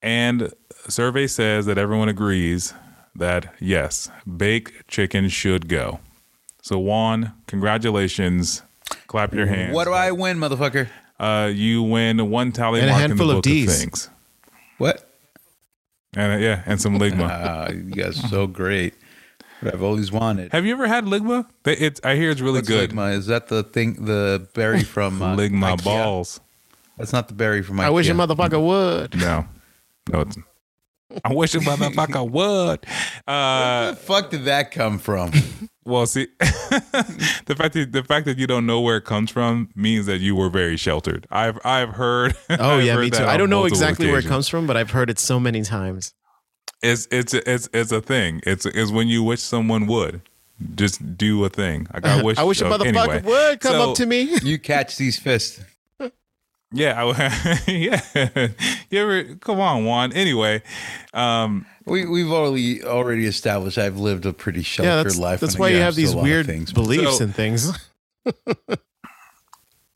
[0.00, 0.52] And
[0.88, 2.72] survey says that everyone agrees
[3.14, 6.00] that yes, baked chicken should go.
[6.68, 8.62] So Juan, congratulations.
[9.06, 9.74] Clap your hands.
[9.74, 10.86] What do I win, motherfucker?
[11.18, 13.80] Uh, you win one tally And a mark in the handful of book Ds.
[13.80, 14.10] things.
[14.76, 15.10] What?
[16.14, 17.26] And uh, yeah, and some ligma.
[17.30, 18.92] Ah, you guys are so great.
[19.60, 20.52] What I've always wanted.
[20.52, 21.48] Have you ever had ligma?
[21.62, 22.90] They- It's I hear it's really What's good.
[22.90, 23.14] Ligma?
[23.14, 25.84] Is that the thing, the berry from uh, ligma Ikea?
[25.84, 26.38] balls.
[26.98, 27.84] That's not the berry from Ikea.
[27.84, 29.18] I wish a motherfucker would.
[29.18, 29.46] No,
[30.12, 30.20] no.
[30.20, 30.36] It's,
[31.24, 32.84] I wish a motherfucker would.
[33.26, 35.32] Uh, Where the fuck did that come from?
[35.84, 39.70] well, see, the fact that the fact that you don't know where it comes from
[39.74, 41.26] means that you were very sheltered.
[41.30, 42.36] I've I've heard.
[42.50, 43.24] Oh I've yeah, heard me too.
[43.24, 45.62] I don't know multiple exactly where it comes from, but I've heard it so many
[45.62, 46.12] times.
[46.82, 48.40] It's it's it's it's a thing.
[48.44, 50.20] It's it's when you wish someone would
[50.74, 51.86] just do a thing.
[51.94, 52.38] Like I wish.
[52.38, 53.22] I wish a motherfucker anyway.
[53.22, 54.36] would come So- up to me.
[54.42, 55.60] You catch these fists.
[56.72, 58.00] Yeah, I, yeah.
[58.90, 59.24] You ever?
[59.36, 60.12] Come on, Juan.
[60.12, 60.62] Anyway,
[61.14, 65.40] um, We we've already already established I've lived a pretty sheltered Yeah, that's, life.
[65.40, 66.72] that's why you have these a lot of weird things.
[66.72, 67.72] beliefs So- and things.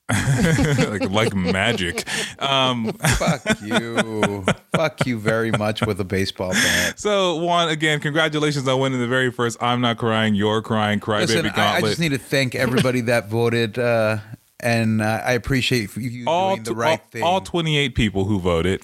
[0.13, 2.05] like like magic.
[2.41, 4.45] Um, Fuck you.
[4.75, 6.99] Fuck you very much with a baseball bat.
[6.99, 11.29] so Juan, again, congratulations on winning the very first "I'm Not Crying, You're Crying" Crybaby
[11.29, 14.19] Listen, I, I just need to thank everybody that voted, uh,
[14.63, 17.23] and uh, I appreciate you all, doing the right all, thing.
[17.23, 18.83] all 28 people who voted.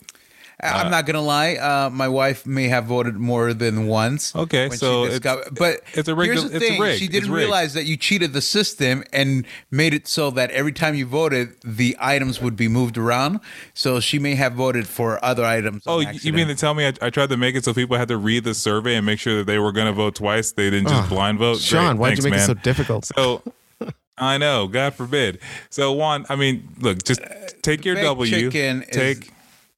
[0.61, 1.55] I- I'm not gonna lie.
[1.55, 4.35] Uh, my wife may have voted more than once.
[4.35, 6.99] Okay, when so she it's- but it's a rigged- Here's the it's thing: rigged.
[6.99, 10.97] she didn't realize that you cheated the system and made it so that every time
[10.97, 13.39] you voted, the items would be moved around.
[13.73, 15.85] So she may have voted for other items.
[15.87, 17.97] Oh, you- you mean to tell me I, I tried to make it so people
[17.97, 20.51] had to read the survey and make sure that they were going to vote twice?
[20.51, 21.61] They didn't just Oh, blind vote.
[21.61, 21.99] Sean, Great.
[22.01, 22.43] why'd Thanks, you make man.
[22.43, 23.05] it so difficult?
[23.05, 23.43] So
[24.21, 25.41] I know, God forbid.
[25.71, 27.21] So Juan, I mean, look, just
[27.63, 28.31] take your W.
[28.31, 29.31] chicken take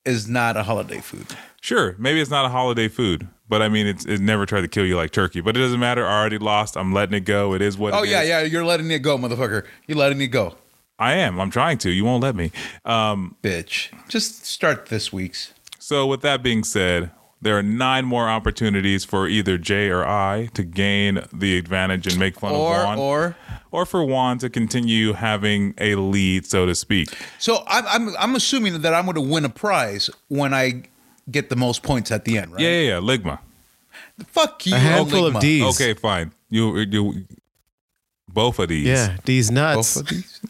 [0.04, 1.26] is, is not a holiday food.
[1.60, 1.94] sure.
[1.98, 4.86] Maybe it's not a holiday food, but I mean, it's it never tried to kill
[4.86, 5.40] you like turkey.
[5.40, 6.06] But it doesn't matter.
[6.06, 6.76] I already lost.
[6.76, 7.54] I'm letting it go.
[7.54, 7.94] It is what.
[7.94, 8.28] Oh it yeah, is.
[8.28, 8.42] yeah.
[8.42, 9.66] You're letting it go, motherfucker.
[9.86, 10.54] You're letting it go,
[11.00, 11.40] I am.
[11.40, 11.90] I'm trying to.
[11.90, 12.52] You won't let me.
[12.84, 13.88] Um, bitch.
[14.08, 15.54] Just start this week's.
[15.78, 17.10] So, with that being said,
[17.42, 22.18] there are nine more opportunities for either Jay or I to gain the advantage and
[22.18, 23.36] make fun Or of Juan, or
[23.70, 27.08] or for Juan to continue having a lead, so to speak.
[27.38, 30.82] So I'm I'm I'm assuming that I'm going to win a prize when I
[31.30, 32.60] get the most points at the end, right?
[32.60, 33.00] Yeah, yeah, yeah.
[33.00, 33.38] Ligma.
[34.26, 34.74] Fuck you.
[34.74, 35.40] A handful of Ligma.
[35.40, 35.80] D's.
[35.80, 36.32] Okay, fine.
[36.50, 37.26] You, you,
[38.28, 38.86] both of these.
[38.86, 39.94] Yeah, these nuts.
[39.94, 40.40] Both of these.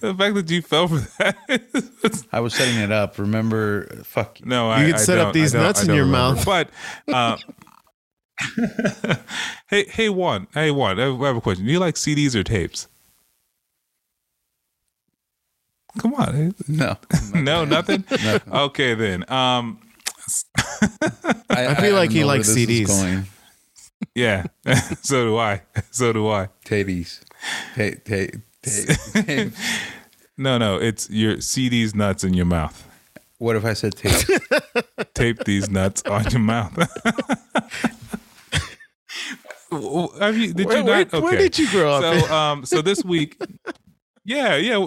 [0.00, 2.24] The fact that you fell for that.
[2.32, 3.18] I was setting it up.
[3.18, 3.86] Remember?
[4.04, 4.46] Fuck you.
[4.46, 6.36] no, I, could I set up these nuts in your remember.
[6.36, 6.44] mouth.
[6.44, 6.70] But,
[7.12, 7.36] uh,
[9.68, 10.46] hey, hey, Juan.
[10.52, 11.00] Hey, Juan.
[11.00, 11.64] I have I have a question.
[11.64, 12.88] Do you like CDs or tapes?
[15.98, 16.54] Come on.
[16.68, 16.96] No.
[17.34, 18.04] no, nothing.
[18.10, 18.52] Nothing.
[18.52, 19.30] Okay, then.
[19.30, 19.80] Um,
[21.48, 22.88] I, feel like he likes CDs.
[22.88, 23.24] Going.
[24.14, 24.44] yeah.
[25.02, 25.62] so do I.
[25.90, 26.50] So do I.
[26.66, 27.22] Titties.
[27.74, 29.50] Ta- ta- ta- ta-
[30.36, 30.76] No, no.
[30.76, 32.86] It's your CDs nuts in your mouth.
[33.38, 34.26] what if I said tape?
[35.14, 36.72] Tape these nuts on your mouth.
[40.20, 40.52] Have you?
[40.54, 41.14] Did Where- you where- not?
[41.14, 41.20] Okay.
[41.20, 43.36] where did you grow up So, um, so this week.
[44.28, 44.84] Yeah, yeah,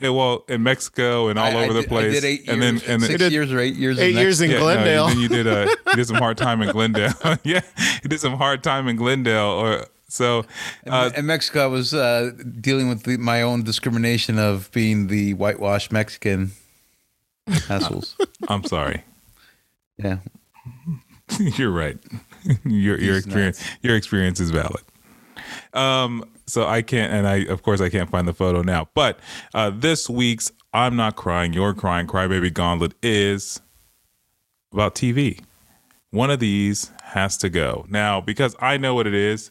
[0.00, 0.08] yeah.
[0.10, 2.62] Well, in Mexico and all I- I over the did- place, I did eight and
[2.62, 3.98] years, then and six then, did years or eight years.
[3.98, 4.68] eight in years in Mexico.
[4.68, 5.06] Yeah, no, Glendale.
[5.08, 7.12] then you did uh, you did some hard time in Glendale.
[7.44, 7.60] yeah,
[8.02, 10.44] you did some hard time in Glendale, or So,
[10.86, 15.32] uh, in Mexico, I was uh, dealing with the, my own discrimination of being the
[15.32, 16.52] whitewashed Mexican
[17.70, 18.14] assholes.
[18.46, 19.04] I'm sorry.
[19.96, 20.18] yeah.
[21.56, 21.96] You're right.
[22.64, 24.82] your your experience your experience is valid.
[25.72, 28.88] Um, so I can't, and I of course I can't find the photo now.
[28.94, 29.18] But
[29.54, 33.62] uh, this week's "I'm Not Crying, You're Crying" Crybaby Gauntlet is
[34.74, 35.40] about TV.
[36.10, 39.50] One of these has to go now because I know what it is.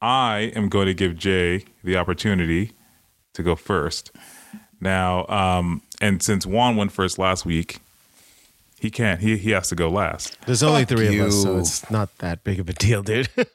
[0.00, 2.72] I am going to give Jay the opportunity
[3.32, 4.10] to go first.
[4.80, 7.78] Now, um, and since Juan went first last week,
[8.78, 9.20] he can't.
[9.20, 10.36] He he has to go last.
[10.44, 13.28] There's only Fuck three of us, so it's not that big of a deal, dude.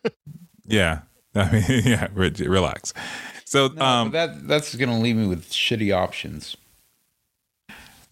[0.66, 1.00] Yeah.
[1.36, 2.94] I mean, yeah, re- relax.
[3.44, 6.56] So, No, um, that that's gonna leave me with shitty options.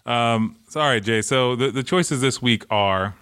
[0.08, 1.22] um, sorry, Jay.
[1.22, 3.14] So the, the choices this week are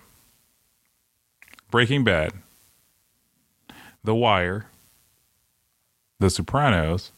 [1.70, 2.32] Breaking Bad,
[4.06, 4.68] The Wire,
[6.26, 7.12] The Sopranos,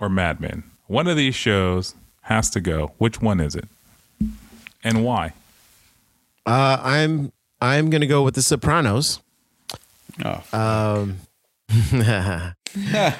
[0.00, 0.64] or Mad Men.
[0.88, 2.90] One of these shows has to go.
[2.98, 3.68] Which one is it?
[4.82, 5.34] And why?
[6.44, 7.30] uh, I'm
[7.60, 9.20] I'm gonna go with The Sopranos.
[10.24, 11.18] Oh, Um,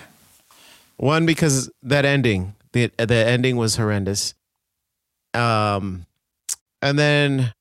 [0.96, 4.34] one because that ending, the the ending was horrendous.
[5.34, 6.04] Um,
[6.82, 7.52] and then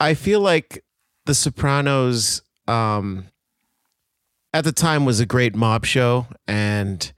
[0.00, 0.82] I feel like
[1.26, 3.26] The Sopranos, um,
[4.58, 7.12] at the time was a great mob show, and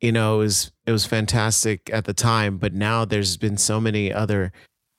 [0.00, 2.58] you know it was it was fantastic at the time.
[2.58, 4.52] But now there's been so many other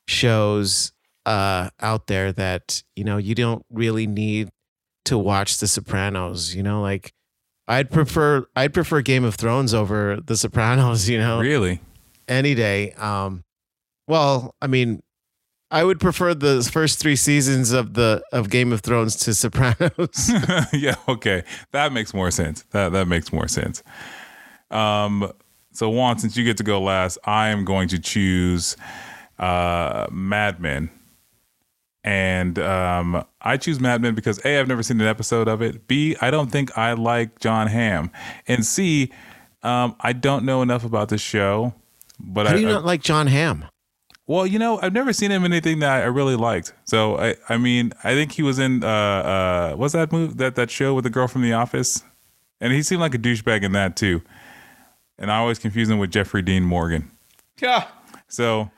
[0.07, 0.91] shows
[1.25, 4.49] uh out there that you know you don't really need
[5.05, 6.55] to watch The Sopranos.
[6.55, 7.13] You know, like
[7.67, 11.07] I'd prefer I'd prefer Game of Thrones over The Sopranos.
[11.13, 11.81] You know, Really?
[12.27, 12.91] any day.
[12.93, 13.43] Um,
[14.07, 15.01] well, I mean,
[15.73, 20.31] I would prefer the first three seasons of the of Game of Thrones to Sopranos.
[20.73, 21.43] yeah, okay.
[21.71, 22.63] That makes more sense.
[22.71, 23.81] That that makes more sense.
[24.71, 25.31] Um
[25.71, 28.77] so Juan, since you get to go last, I am going to choose
[29.39, 30.89] uh Mad Men.
[32.03, 35.87] And um I choose Mad Men because A, I've never seen an episode of it.
[35.87, 38.11] B, I don't think I like Jon Hamm.
[38.47, 39.11] And C,
[39.63, 41.73] um, I don't know enough about the show.
[42.19, 43.65] But How I, do you I- not like Jon Hamm?
[44.27, 46.73] Well, you know, I've never seen him in anything that I really liked.
[46.85, 50.55] So I, I mean, I think he was in uh uh what's that movie that
[50.55, 52.03] that show with the girl from the office?
[52.61, 54.21] And he seemed like a douchebag in that too.
[55.19, 57.11] And I always confuse him with Jeffrey Dean Morgan.
[57.61, 57.87] yeah.
[58.27, 58.71] So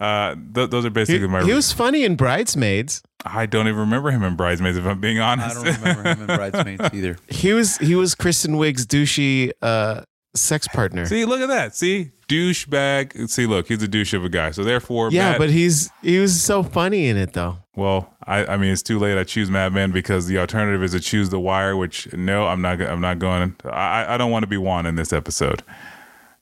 [0.00, 3.02] uh th- those are He, basically my he was funny in Bridesmaids.
[3.26, 6.20] I don't even remember him in Bridesmaids if I'm being honest, I don't remember him
[6.20, 7.16] in Bridesmaids either.
[7.28, 10.02] He was he was Kristen Wiig's douchey uh,
[10.34, 11.06] sex partner.
[11.06, 11.74] See, look at that.
[11.74, 12.10] See?
[12.28, 13.28] Douchebag.
[13.28, 14.50] See, look, he's a douche of a guy.
[14.50, 17.58] So therefore yeah, Matt- but he's he was so funny in it though.
[17.76, 19.18] Well, I, I mean, it's too late.
[19.18, 22.62] I choose Mad Men because the alternative is to choose The Wire, which no, I'm
[22.62, 22.80] not.
[22.80, 23.56] I'm not going.
[23.64, 25.62] I, I don't want to be Juan in this episode.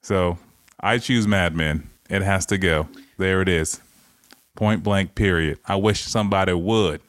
[0.02, 0.38] So
[0.80, 1.88] I choose Mad Men.
[2.10, 2.88] It has to go.
[3.18, 3.80] There it is.
[4.54, 5.14] Point blank.
[5.14, 5.58] Period.
[5.66, 7.00] I wish somebody would.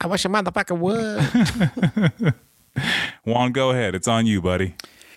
[0.00, 2.34] I wish a motherfucker would.
[3.24, 3.94] Juan, go ahead.
[3.94, 4.74] It's on you, buddy.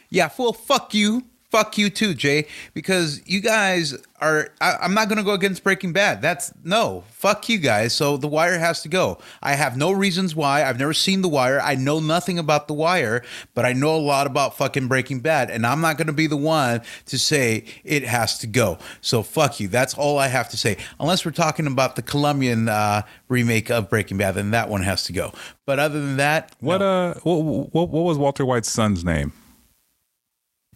[0.09, 1.23] Yeah, well, fuck you.
[1.55, 4.49] Fuck you too, Jay, because you guys are.
[4.59, 6.21] I, I'm not going to go against Breaking Bad.
[6.21, 7.05] That's no.
[7.11, 7.93] Fuck you guys.
[7.93, 9.19] So The Wire has to go.
[9.41, 10.65] I have no reasons why.
[10.65, 11.61] I've never seen The Wire.
[11.61, 15.49] I know nothing about The Wire, but I know a lot about fucking Breaking Bad,
[15.49, 18.77] and I'm not going to be the one to say it has to go.
[18.99, 19.69] So fuck you.
[19.69, 20.75] That's all I have to say.
[20.99, 25.05] Unless we're talking about the Colombian uh, remake of Breaking Bad, then that one has
[25.05, 25.31] to go.
[25.65, 27.11] But other than that, What no.
[27.11, 27.37] uh, what,
[27.73, 29.31] what what was Walter White's son's name?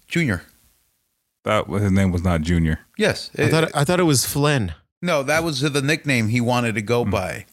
[0.08, 0.44] Junior?
[1.50, 2.80] That was- his name was not Junior.
[2.97, 4.74] Yes, I thought I thought it was Flynn.
[5.02, 7.45] No, that was the nickname he wanted to go by.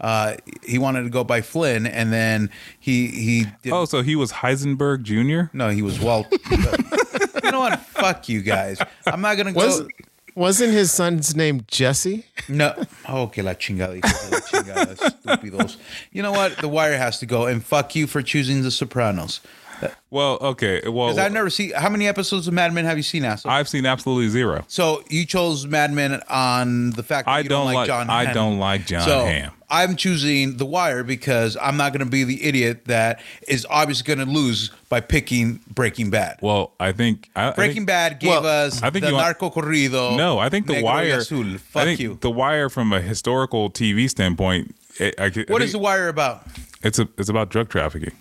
[0.00, 0.34] Uh,
[0.64, 3.72] he wanted to go by Flynn, and then he he did.
[3.72, 5.50] Oh, so he was Heisenberg Junior.
[5.52, 6.26] no, he was Walt.
[6.50, 7.80] you know what?
[7.80, 8.78] Fuck you guys.
[9.06, 9.60] I'm not gonna go.
[9.66, 9.82] Was
[10.34, 12.24] wasn't his son's name Jesse?
[12.48, 12.74] no.
[13.08, 13.98] Oh, que la chingada.
[14.00, 14.94] hijos la chingada,
[15.26, 15.76] estúpidos.
[16.12, 16.56] You know what?
[16.58, 19.40] The Wire has to go, and fuck you for choosing The Sopranos.
[20.10, 20.80] Well, okay.
[20.88, 21.72] Well, Because I've never seen.
[21.72, 23.52] How many episodes of Mad Men have you seen, asshole?
[23.52, 24.64] I've seen absolutely zero.
[24.68, 27.86] So you chose Mad Men on the fact that I you don't, don't like, like-
[27.88, 28.10] Jon.
[28.10, 28.34] I Hamm.
[28.34, 29.52] don't like Jon so Hamm.
[29.70, 34.04] I'm choosing The Wire because I'm not going to be the idiot that is obviously
[34.14, 36.38] going to lose by picking Breaking Bad.
[36.40, 39.50] Well, I think I, I Breaking think, Bad gave well, us I think the narco
[39.50, 40.16] corrido.
[40.16, 41.18] No, I think the Wire.
[41.18, 41.56] Azul.
[41.74, 42.16] I think you.
[42.22, 44.74] the Wire from a historical TV standpoint.
[44.98, 46.46] It, I, I What is The Wire about?
[46.82, 48.12] It's a, it's about drug trafficking.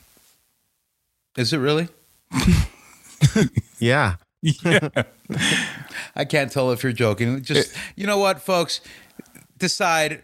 [1.37, 1.87] Is it really?
[3.79, 4.15] Yeah.
[4.41, 4.89] Yeah.
[6.15, 7.43] I can't tell if you're joking.
[7.43, 8.81] Just you know what, folks,
[9.57, 10.21] decide.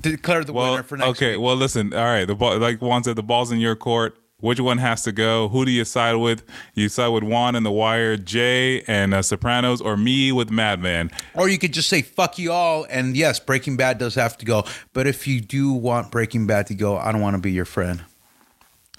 [0.00, 1.32] Declare the well, winner for next okay.
[1.32, 1.44] week.
[1.44, 1.92] Well, listen.
[1.92, 2.24] All right.
[2.24, 4.16] The ball, like Juan said, the ball's in your court.
[4.40, 5.48] which one has to go?
[5.48, 6.44] Who do you side with?
[6.74, 11.10] You side with Juan and The Wire, Jay and uh, Sopranos, or me with Madman?
[11.34, 14.46] Or you could just say fuck you all, and yes, Breaking Bad does have to
[14.46, 14.64] go.
[14.92, 17.64] But if you do want Breaking Bad to go, I don't want to be your
[17.64, 18.04] friend.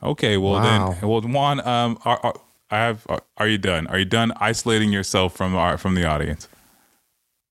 [0.02, 0.96] Okay, well Wow.
[1.00, 2.34] then, well Juan, um, are, are,
[2.72, 3.06] I have.
[3.10, 3.88] Are, are you done?
[3.88, 6.48] Are you done isolating yourself from our from the audience?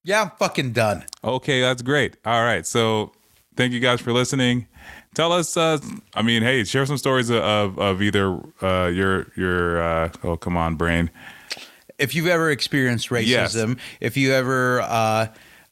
[0.05, 1.05] Yeah, I'm fucking done.
[1.22, 2.16] Okay, that's great.
[2.24, 3.12] All right, so
[3.57, 4.66] thank you guys for listening.
[5.14, 5.78] Tell us, uh,
[6.14, 10.57] I mean, hey, share some stories of of either uh, your your uh, oh come
[10.57, 11.11] on brain,
[11.99, 13.55] If you've ever experienced Yes.
[13.55, 15.26] racism, if you ever uh,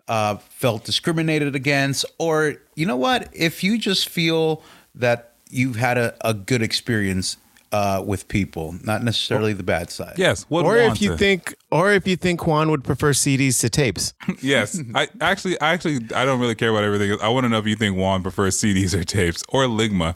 [0.09, 4.63] uh, felt discriminated against, or you know what, if you just feel
[4.97, 7.37] that you've had a, a good experience
[7.73, 10.15] uh, with people, not necessarily the bad side.
[10.17, 10.45] yes.
[10.49, 11.19] What or if you said.
[11.19, 14.15] think, or if you think Juan would prefer CDs to tapes.
[14.43, 17.17] Yes, I actually, actually, I don't really care about everything.
[17.23, 20.15] I want to know if you think Juan prefers CDs or tapes or Ligma.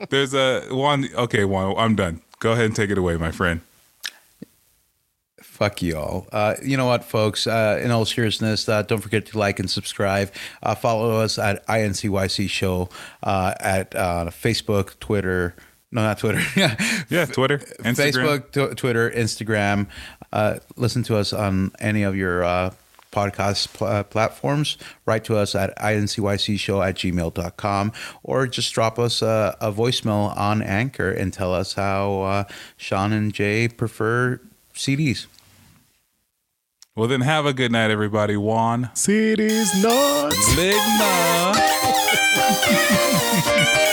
[0.10, 1.08] There's a Juan.
[1.14, 2.22] Okay, Juan, I'm done.
[2.40, 3.60] Go ahead and take it away, my friend.
[5.56, 6.26] Fuck you all.
[6.32, 7.46] Uh, you know what, folks?
[7.46, 10.30] Uh, in all seriousness, uh, don't forget to like and subscribe.
[10.62, 12.90] Uh, follow us at INCYC Show
[13.22, 15.54] uh, at uh, Facebook, Twitter.
[15.90, 16.42] No, not Twitter.
[17.08, 17.94] Yeah, Twitter, Instagram.
[17.94, 19.86] Facebook, tw- Twitter, Instagram.
[20.30, 22.74] Uh, listen to us on any of your uh,
[23.10, 24.76] podcast pl- platforms.
[25.06, 27.92] Write to us at incycshow at gmail.com
[28.22, 32.44] or just drop us a, a voicemail on Anchor and tell us how uh,
[32.76, 34.38] Sean and Jay prefer
[34.74, 35.28] CDs.
[36.96, 38.38] Well, then have a good night, everybody.
[38.38, 38.88] Juan.
[38.94, 40.54] CDs nuts.
[40.56, 41.52] Ligma.